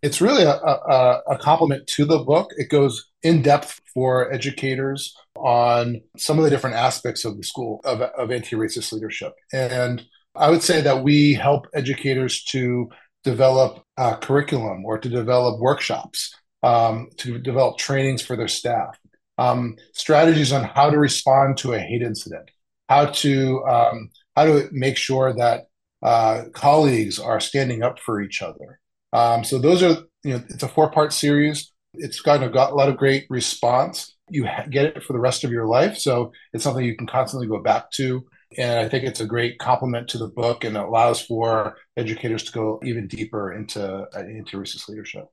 It's 0.00 0.20
really 0.20 0.44
a, 0.44 0.54
a, 0.54 1.22
a 1.30 1.38
complement 1.38 1.86
to 1.88 2.04
the 2.04 2.18
book. 2.18 2.50
It 2.56 2.70
goes 2.70 3.10
in 3.22 3.42
depth 3.42 3.80
for 3.92 4.32
educators 4.32 5.14
on 5.36 6.00
some 6.16 6.38
of 6.38 6.44
the 6.44 6.50
different 6.50 6.76
aspects 6.76 7.24
of 7.24 7.36
the 7.36 7.44
school 7.44 7.80
of, 7.84 8.00
of 8.00 8.30
anti-racist 8.30 8.92
leadership. 8.92 9.32
And 9.52 10.02
I 10.34 10.50
would 10.50 10.62
say 10.62 10.80
that 10.80 11.02
we 11.02 11.34
help 11.34 11.66
educators 11.74 12.42
to 12.44 12.88
develop 13.24 13.84
curriculum 14.20 14.84
or 14.84 14.98
to 14.98 15.08
develop 15.08 15.60
workshops, 15.60 16.34
um, 16.62 17.08
to 17.18 17.38
develop 17.38 17.78
trainings 17.78 18.22
for 18.22 18.36
their 18.36 18.48
staff, 18.48 18.98
um, 19.42 19.76
strategies 19.92 20.52
on 20.52 20.64
how 20.64 20.90
to 20.90 20.98
respond 20.98 21.56
to 21.58 21.74
a 21.74 21.78
hate 21.78 22.02
incident, 22.02 22.50
how 22.88 23.06
to 23.06 23.64
um, 23.64 24.10
how 24.36 24.44
to 24.44 24.68
make 24.72 24.96
sure 24.96 25.32
that 25.34 25.66
uh, 26.02 26.44
colleagues 26.52 27.18
are 27.18 27.40
standing 27.40 27.82
up 27.82 27.98
for 27.98 28.20
each 28.20 28.42
other. 28.42 28.80
Um, 29.12 29.44
so 29.44 29.58
those 29.58 29.82
are, 29.82 29.96
you 30.24 30.34
know, 30.34 30.42
it's 30.48 30.62
a 30.62 30.68
four 30.68 30.90
part 30.90 31.12
series. 31.12 31.72
It's 31.94 32.20
gotten 32.20 32.48
a, 32.48 32.50
got 32.50 32.72
a 32.72 32.74
lot 32.74 32.88
of 32.88 32.96
great 32.96 33.26
response. 33.28 34.16
You 34.30 34.48
get 34.70 34.96
it 34.96 35.02
for 35.02 35.12
the 35.12 35.18
rest 35.18 35.44
of 35.44 35.50
your 35.50 35.66
life. 35.66 35.98
So 35.98 36.32
it's 36.52 36.64
something 36.64 36.84
you 36.84 36.96
can 36.96 37.06
constantly 37.06 37.46
go 37.46 37.62
back 37.62 37.90
to. 37.92 38.24
And 38.58 38.80
I 38.80 38.88
think 38.88 39.04
it's 39.04 39.20
a 39.20 39.26
great 39.26 39.58
complement 39.58 40.08
to 40.08 40.18
the 40.18 40.28
book 40.28 40.64
and 40.64 40.76
allows 40.76 41.20
for 41.20 41.76
educators 41.96 42.44
to 42.44 42.52
go 42.52 42.80
even 42.84 43.06
deeper 43.06 43.52
into, 43.52 43.82
uh, 43.84 44.20
into 44.20 44.56
racist 44.56 44.88
leadership. 44.88 45.26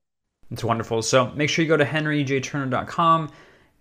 It's 0.51 0.63
wonderful. 0.63 1.01
So 1.01 1.31
make 1.31 1.49
sure 1.49 1.63
you 1.63 1.69
go 1.69 1.77
to 1.77 1.85
henryjturner.com, 1.85 3.31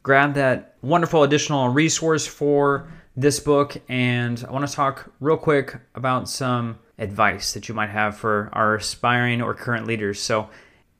grab 0.02 0.34
that 0.34 0.76
wonderful 0.82 1.22
additional 1.22 1.68
resource 1.68 2.26
for 2.26 2.88
this 3.16 3.40
book, 3.40 3.76
and 3.88 4.44
I 4.48 4.52
want 4.52 4.66
to 4.68 4.72
talk 4.72 5.12
real 5.20 5.36
quick 5.36 5.76
about 5.94 6.28
some 6.28 6.78
advice 6.98 7.52
that 7.54 7.68
you 7.68 7.74
might 7.74 7.90
have 7.90 8.16
for 8.16 8.48
our 8.52 8.76
aspiring 8.76 9.42
or 9.42 9.54
current 9.54 9.86
leaders. 9.86 10.20
So, 10.20 10.48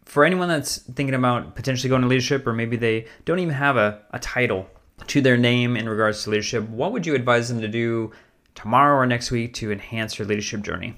for 0.04 0.24
anyone 0.24 0.48
that's 0.48 0.78
thinking 0.78 1.14
about 1.14 1.54
potentially 1.54 1.88
going 1.88 2.02
to 2.02 2.08
leadership, 2.08 2.46
or 2.46 2.52
maybe 2.52 2.76
they 2.76 3.06
don't 3.24 3.38
even 3.38 3.54
have 3.54 3.76
a, 3.76 4.02
a 4.10 4.18
title 4.18 4.66
to 5.06 5.20
their 5.20 5.36
name 5.36 5.76
in 5.76 5.88
regards 5.88 6.24
to 6.24 6.30
leadership, 6.30 6.68
what 6.68 6.92
would 6.92 7.06
you 7.06 7.14
advise 7.14 7.48
them 7.48 7.60
to 7.60 7.68
do 7.68 8.10
tomorrow 8.54 8.96
or 8.96 9.06
next 9.06 9.30
week 9.30 9.54
to 9.54 9.70
enhance 9.70 10.16
their 10.16 10.26
leadership 10.26 10.62
journey? 10.62 10.96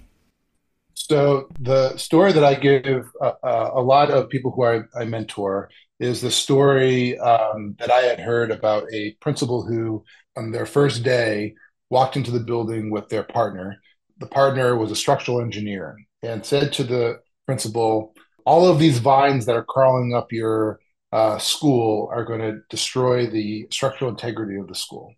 So, 0.94 1.48
the 1.58 1.96
story 1.96 2.32
that 2.32 2.44
I 2.44 2.54
give 2.54 3.10
uh, 3.20 3.32
uh, 3.42 3.70
a 3.74 3.82
lot 3.82 4.10
of 4.10 4.28
people 4.28 4.52
who 4.52 4.64
I, 4.64 4.80
I 4.98 5.04
mentor 5.04 5.68
is 6.00 6.20
the 6.20 6.30
story 6.30 7.18
um, 7.18 7.76
that 7.78 7.90
I 7.90 8.00
had 8.00 8.18
heard 8.18 8.50
about 8.50 8.84
a 8.92 9.12
principal 9.20 9.64
who, 9.64 10.02
on 10.36 10.50
their 10.50 10.66
first 10.66 11.02
day, 11.04 11.54
walked 11.90 12.16
into 12.16 12.30
the 12.30 12.40
building 12.40 12.90
with 12.90 13.08
their 13.10 13.22
partner. 13.22 13.76
The 14.18 14.26
partner 14.26 14.76
was 14.76 14.90
a 14.90 14.96
structural 14.96 15.40
engineer 15.40 15.96
and 16.22 16.44
said 16.44 16.72
to 16.74 16.84
the 16.84 17.20
principal, 17.46 18.14
all 18.46 18.66
of 18.66 18.78
these 18.78 18.98
vines 18.98 19.44
that 19.46 19.56
are 19.56 19.64
crawling 19.64 20.14
up 20.14 20.32
your 20.32 20.80
uh, 21.12 21.38
school 21.38 22.08
are 22.12 22.24
going 22.24 22.40
to 22.40 22.60
destroy 22.70 23.26
the 23.26 23.66
structural 23.70 24.10
integrity 24.10 24.58
of 24.58 24.68
the 24.68 24.74
school. 24.74 25.14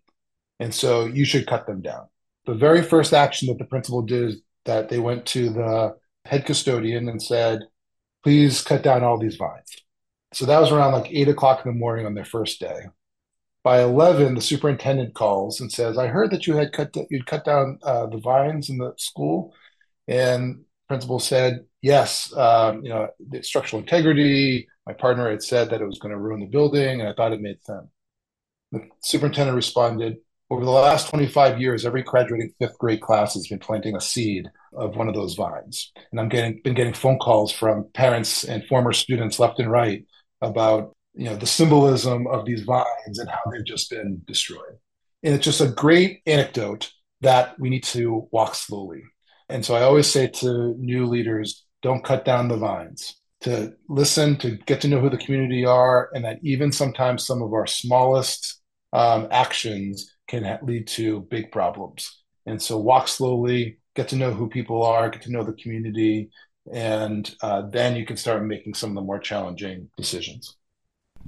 And 0.59 0.73
so 0.73 1.05
you 1.05 1.23
should 1.23 1.47
cut 1.47 1.65
them 1.65 1.81
down. 1.81 2.07
The 2.45 2.55
very 2.55 2.81
first 2.81 3.13
action 3.13 3.47
that 3.47 3.57
the 3.57 3.65
principal 3.65 4.01
did 4.01 4.29
is 4.29 4.41
that 4.65 4.89
they 4.89 4.99
went 4.99 5.25
to 5.27 5.49
the 5.49 5.95
head 6.25 6.45
custodian 6.45 7.07
and 7.07 7.21
said, 7.21 7.61
please 8.23 8.61
cut 8.61 8.83
down 8.83 9.03
all 9.03 9.17
these 9.17 9.35
vines. 9.35 9.82
So 10.33 10.45
that 10.45 10.59
was 10.59 10.71
around 10.71 10.93
like 10.93 11.11
eight 11.11 11.27
o'clock 11.27 11.65
in 11.65 11.71
the 11.71 11.77
morning 11.77 12.05
on 12.05 12.13
their 12.13 12.25
first 12.25 12.59
day. 12.59 12.87
By 13.63 13.81
11, 13.81 14.35
the 14.35 14.41
superintendent 14.41 15.13
calls 15.13 15.61
and 15.61 15.71
says, 15.71 15.97
I 15.97 16.07
heard 16.07 16.31
that 16.31 16.47
you 16.47 16.55
had 16.55 16.73
cut, 16.73 16.93
you'd 17.09 17.25
cut 17.25 17.45
down 17.45 17.79
uh, 17.83 18.07
the 18.07 18.17
vines 18.17 18.69
in 18.69 18.77
the 18.77 18.93
school. 18.97 19.53
And 20.07 20.65
principal 20.89 21.19
said, 21.19 21.65
yes, 21.81 22.35
um, 22.35 22.83
you 22.83 22.89
know, 22.89 23.07
the 23.19 23.41
structural 23.41 23.81
integrity. 23.81 24.67
My 24.85 24.93
partner 24.93 25.29
had 25.29 25.41
said 25.41 25.69
that 25.69 25.81
it 25.81 25.85
was 25.85 25.99
going 25.99 26.11
to 26.11 26.19
ruin 26.19 26.41
the 26.41 26.47
building, 26.47 26.99
and 26.99 27.07
I 27.07 27.13
thought 27.13 27.31
it 27.31 27.39
made 27.39 27.63
sense. 27.63 27.87
The 28.73 28.81
superintendent 29.01 29.55
responded, 29.55 30.17
over 30.49 30.65
the 30.65 30.71
last 30.71 31.09
25 31.09 31.59
years, 31.59 31.85
every 31.85 32.03
graduating 32.03 32.53
fifth 32.59 32.77
grade 32.77 33.01
class 33.01 33.33
has 33.33 33.47
been 33.47 33.59
planting 33.59 33.95
a 33.95 34.01
seed 34.01 34.47
of 34.73 34.95
one 34.95 35.07
of 35.07 35.15
those 35.15 35.35
vines. 35.35 35.91
And 36.11 36.19
I'm 36.19 36.29
getting 36.29 36.61
been 36.63 36.75
getting 36.75 36.93
phone 36.93 37.17
calls 37.17 37.51
from 37.51 37.87
parents 37.93 38.43
and 38.43 38.63
former 38.65 38.93
students 38.93 39.39
left 39.39 39.59
and 39.59 39.71
right 39.71 40.05
about 40.43 40.95
you 41.15 41.25
know 41.25 41.35
the 41.35 41.47
symbolism 41.47 42.27
of 42.27 42.45
these 42.45 42.61
vines 42.63 43.17
and 43.17 43.29
how 43.29 43.39
they've 43.51 43.65
just 43.65 43.89
been 43.89 44.21
destroyed. 44.27 44.77
And 45.23 45.33
it's 45.33 45.45
just 45.45 45.61
a 45.61 45.67
great 45.67 46.21
anecdote 46.27 46.91
that 47.21 47.57
we 47.59 47.69
need 47.69 47.83
to 47.85 48.27
walk 48.31 48.55
slowly. 48.55 49.03
And 49.49 49.65
so 49.65 49.75
I 49.75 49.83
always 49.83 50.07
say 50.07 50.27
to 50.27 50.75
new 50.77 51.05
leaders, 51.05 51.65
don't 51.81 52.03
cut 52.03 52.25
down 52.25 52.47
the 52.47 52.57
vines. 52.57 53.15
To 53.41 53.73
listen, 53.89 54.37
to 54.37 54.51
get 54.51 54.79
to 54.81 54.87
know 54.87 54.99
who 54.99 55.09
the 55.09 55.17
community 55.17 55.65
are, 55.65 56.09
and 56.13 56.23
that 56.23 56.39
even 56.43 56.71
sometimes 56.71 57.25
some 57.25 57.41
of 57.41 57.51
our 57.51 57.67
smallest 57.67 58.61
um, 58.93 59.27
actions 59.31 60.13
can 60.29 60.59
lead 60.63 60.87
to 60.87 61.27
big 61.29 61.51
problems. 61.51 62.21
And 62.45 62.61
so 62.61 62.77
walk 62.77 63.09
slowly, 63.09 63.79
get 63.95 64.07
to 64.09 64.15
know 64.15 64.31
who 64.31 64.47
people 64.47 64.83
are, 64.83 65.09
get 65.09 65.23
to 65.23 65.31
know 65.31 65.43
the 65.43 65.53
community, 65.53 66.29
and 66.71 67.35
uh, 67.41 67.61
then 67.61 67.95
you 67.95 68.05
can 68.05 68.17
start 68.17 68.43
making 68.43 68.73
some 68.73 68.91
of 68.91 68.95
the 68.95 69.01
more 69.01 69.19
challenging 69.19 69.89
decisions. 69.97 70.55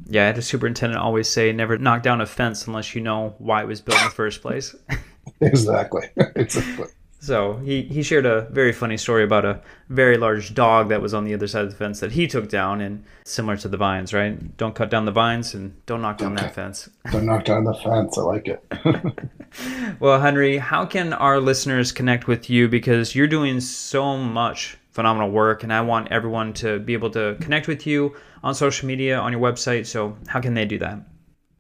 Yeah, 0.08 0.24
I 0.24 0.28
had 0.28 0.38
a 0.38 0.42
superintendent 0.42 1.02
always 1.02 1.30
say, 1.30 1.52
never 1.52 1.78
knock 1.78 2.04
down 2.04 2.22
a 2.22 2.26
fence 2.26 2.68
unless 2.68 2.96
you 2.96 3.02
know 3.02 3.36
why 3.38 3.62
it 3.62 3.68
was 3.68 3.82
built 3.82 4.00
in 4.00 4.06
the 4.06 4.12
first 4.12 4.42
place. 4.42 4.76
exactly. 5.42 6.10
exactly. 6.36 6.88
So 7.20 7.56
he, 7.58 7.84
he 7.84 8.04
shared 8.04 8.28
a 8.28 8.42
very 8.52 8.72
funny 8.72 8.98
story 8.98 9.24
about 9.24 9.46
a 9.46 9.62
very 9.90 10.16
large 10.16 10.54
dog 10.54 10.90
that 10.90 11.02
was 11.02 11.14
on 11.14 11.24
the 11.24 11.34
other 11.34 11.48
side 11.48 11.64
of 11.64 11.72
the 11.72 11.76
fence 11.76 12.00
that 12.02 12.12
he 12.12 12.28
took 12.28 12.50
down, 12.50 12.82
and 12.82 13.04
similar 13.24 13.58
to 13.58 13.68
the 13.68 13.78
vines, 13.78 14.14
right? 14.14 14.56
Don't 14.58 14.76
cut 14.76 14.92
down 14.92 15.06
the 15.06 15.12
vines 15.12 15.56
and 15.56 15.84
don't 15.88 16.04
knock 16.04 16.20
down 16.20 16.36
that 16.36 16.54
fence. 16.54 16.88
Don't 17.12 17.26
knock 17.26 17.46
down 17.46 17.64
the 17.64 17.74
fence. 17.74 18.18
I 18.18 18.22
like 18.22 18.48
it. 18.48 20.00
well, 20.00 20.22
Henry, 20.22 20.58
how 20.58 20.86
can 20.86 21.14
our 21.14 21.40
listeners 21.40 21.92
connect 21.92 22.28
with 22.28 22.48
you? 22.48 22.68
Because 22.68 23.16
you're 23.16 23.28
doing 23.28 23.60
so 23.60 24.18
much 24.18 24.78
phenomenal 24.96 25.30
work, 25.30 25.62
and 25.62 25.72
I 25.72 25.82
want 25.82 26.08
everyone 26.12 26.54
to 26.54 26.80
be 26.80 26.94
able 26.94 27.12
to 27.12 27.38
connect 27.42 27.68
with 27.68 27.86
you 27.86 28.16
on 28.44 28.56
social 28.56 28.88
media, 28.88 29.20
on 29.20 29.32
your 29.32 29.42
website. 29.42 29.86
So, 29.86 30.18
how 30.26 30.42
can 30.42 30.56
they 30.56 30.66
do 30.66 30.80
that? 30.80 31.00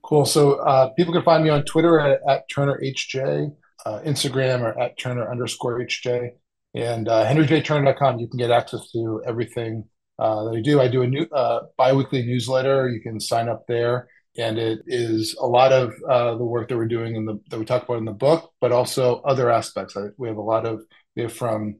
Cool. 0.02 0.26
So, 0.26 0.54
uh, 0.54 0.89
people 0.93 1.13
can 1.13 1.21
find 1.21 1.43
me 1.43 1.52
on 1.52 1.63
Twitter 1.65 2.00
at, 2.00 2.21
at 2.28 2.50
TurnerHJ 2.50 3.52
uh, 3.86 4.00
Instagram 4.00 4.62
or 4.62 4.78
at 4.80 4.98
Turner 4.98 5.30
underscore 5.30 5.80
HJ. 5.80 6.32
And 6.74 7.08
uh, 7.08 7.26
henryjturner.com, 7.26 8.19
you 8.19 8.28
can 8.28 8.38
get 8.38 8.52
access 8.52 8.91
to 8.91 9.21
everything 9.26 9.86
uh, 10.19 10.45
that 10.45 10.58
I 10.58 10.62
do. 10.62 10.82
I 10.82 10.88
do 10.88 11.04
a 11.04 11.08
new 11.08 11.24
uh, 11.32 11.62
biweekly 11.78 12.26
newsletter. 12.26 12.89
You 12.89 13.02
can 13.02 13.19
sign 13.19 13.48
up 13.48 13.65
there. 13.67 14.08
And 14.38 14.58
it 14.58 14.80
is 14.86 15.36
a 15.39 15.45
lot 15.45 15.71
of 15.71 15.93
uh, 16.10 16.36
the 16.36 16.43
work 16.43 16.67
that 16.67 16.76
we're 16.76 16.88
doing 16.88 17.15
in 17.15 17.24
the 17.24 17.39
that 17.50 17.58
we 17.58 17.63
talk 17.63 17.84
about 17.84 18.00
in 18.00 18.06
the 18.06 18.12
book, 18.12 18.52
but 18.60 18.74
also 18.74 19.21
other 19.21 19.50
aspects. 19.50 19.95
We 20.17 20.28
have 20.28 20.36
a 20.36 20.41
lot 20.41 20.65
of 20.65 20.82
we 21.15 21.21
have 21.21 21.32
from 21.32 21.78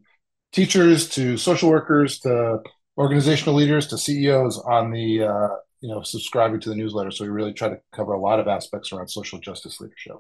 teachers 0.56 1.10
to 1.10 1.38
social 1.38 1.70
workers 1.70 2.20
to 2.20 2.60
organizational 2.98 3.56
leaders 3.56 3.88
to 3.88 3.98
CEOs 3.98 4.58
on 4.60 4.92
the 4.92 5.24
uh, 5.24 5.50
you 5.82 5.90
know 5.90 6.02
subscribing 6.02 6.60
to 6.62 6.70
the 6.70 6.76
newsletter. 6.76 7.12
So 7.12 7.26
we 7.26 7.30
really 7.30 7.54
try 7.54 7.70
to 7.70 7.80
cover 7.94 8.14
a 8.14 8.20
lot 8.20 8.40
of 8.40 8.48
aspects 8.48 8.92
around 8.92 9.10
social 9.10 9.40
justice 9.40 9.80
leadership 9.80 10.18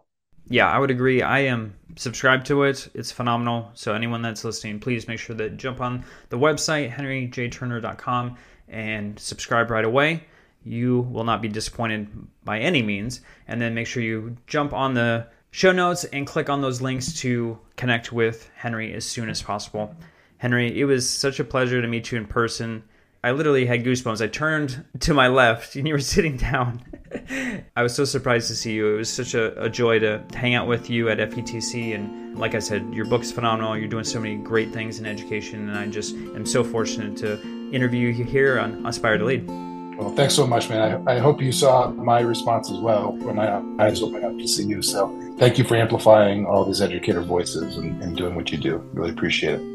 yeah, 0.47 0.69
I 0.69 0.77
would 0.77 0.91
agree. 0.91 1.21
I 1.21 1.39
am 1.39 1.75
subscribed 1.95 2.45
to 2.47 2.63
it. 2.63 2.87
It's 2.93 3.11
phenomenal. 3.11 3.71
So 3.73 3.93
anyone 3.93 4.21
that's 4.21 4.43
listening, 4.43 4.79
please 4.79 5.07
make 5.07 5.19
sure 5.19 5.35
that 5.35 5.57
jump 5.57 5.81
on 5.81 6.03
the 6.29 6.37
website 6.37 6.91
henryjturner.com 6.91 8.37
and 8.67 9.19
subscribe 9.19 9.71
right 9.71 9.85
away. 9.85 10.23
You 10.63 11.01
will 11.01 11.23
not 11.23 11.41
be 11.41 11.47
disappointed 11.47 12.07
by 12.43 12.59
any 12.59 12.83
means. 12.83 13.21
And 13.47 13.59
then 13.59 13.73
make 13.73 13.87
sure 13.87 14.03
you 14.03 14.37
jump 14.45 14.73
on 14.73 14.93
the 14.93 15.27
show 15.49 15.71
notes 15.71 16.03
and 16.05 16.27
click 16.27 16.49
on 16.49 16.61
those 16.61 16.81
links 16.81 17.13
to 17.21 17.57
connect 17.75 18.11
with 18.11 18.49
Henry 18.55 18.93
as 18.93 19.05
soon 19.05 19.29
as 19.29 19.41
possible. 19.41 19.95
Henry, 20.37 20.79
it 20.79 20.85
was 20.85 21.09
such 21.09 21.39
a 21.39 21.43
pleasure 21.43 21.81
to 21.81 21.87
meet 21.87 22.11
you 22.11 22.17
in 22.17 22.25
person. 22.25 22.83
I 23.23 23.31
literally 23.31 23.65
had 23.65 23.83
goosebumps. 23.83 24.23
I 24.23 24.27
turned 24.27 24.85
to 24.99 25.13
my 25.15 25.29
left 25.29 25.75
and 25.75 25.87
you 25.87 25.95
were 25.95 25.99
sitting 26.15 26.37
down. 26.37 26.83
I 27.75 27.81
was 27.81 27.95
so 27.95 28.05
surprised 28.05 28.49
to 28.49 28.55
see 28.55 28.73
you. 28.73 28.93
It 28.93 28.97
was 28.97 29.11
such 29.11 29.33
a, 29.33 29.63
a, 29.63 29.67
joy 29.67 29.97
to 29.99 30.23
hang 30.35 30.53
out 30.53 30.67
with 30.67 30.91
you 30.91 31.09
at 31.09 31.17
FETC. 31.17 31.95
And 31.95 32.37
like 32.37 32.53
I 32.53 32.59
said, 32.59 32.93
your 32.93 33.05
book's 33.05 33.31
phenomenal. 33.31 33.75
You're 33.75 33.87
doing 33.87 34.03
so 34.03 34.19
many 34.19 34.35
great 34.35 34.71
things 34.71 34.99
in 34.99 35.07
education. 35.07 35.69
And 35.69 35.77
I 35.77 35.87
just 35.87 36.13
am 36.13 36.45
so 36.45 36.63
fortunate 36.63 37.17
to 37.17 37.41
interview 37.71 38.09
you 38.09 38.23
here 38.23 38.59
on 38.59 38.85
Aspire 38.85 39.17
to 39.17 39.25
Lead. 39.25 39.47
Well, 39.97 40.13
thanks 40.13 40.35
so 40.35 40.45
much, 40.45 40.69
man. 40.69 41.07
I, 41.07 41.15
I 41.15 41.19
hope 41.19 41.41
you 41.41 41.51
saw 41.51 41.89
my 41.89 42.19
response 42.19 42.69
as 42.69 42.77
well 42.77 43.13
when 43.13 43.37
my 43.37 43.59
eyes 43.83 44.03
opened 44.03 44.25
up 44.25 44.37
to 44.37 44.47
see 44.47 44.65
you. 44.65 44.83
So 44.83 45.35
thank 45.39 45.57
you 45.57 45.63
for 45.63 45.75
amplifying 45.75 46.45
all 46.45 46.63
these 46.63 46.81
educator 46.81 47.21
voices 47.21 47.77
and, 47.77 48.03
and 48.03 48.15
doing 48.15 48.35
what 48.35 48.51
you 48.51 48.59
do. 48.59 48.77
Really 48.93 49.09
appreciate 49.09 49.61
it. 49.61 49.74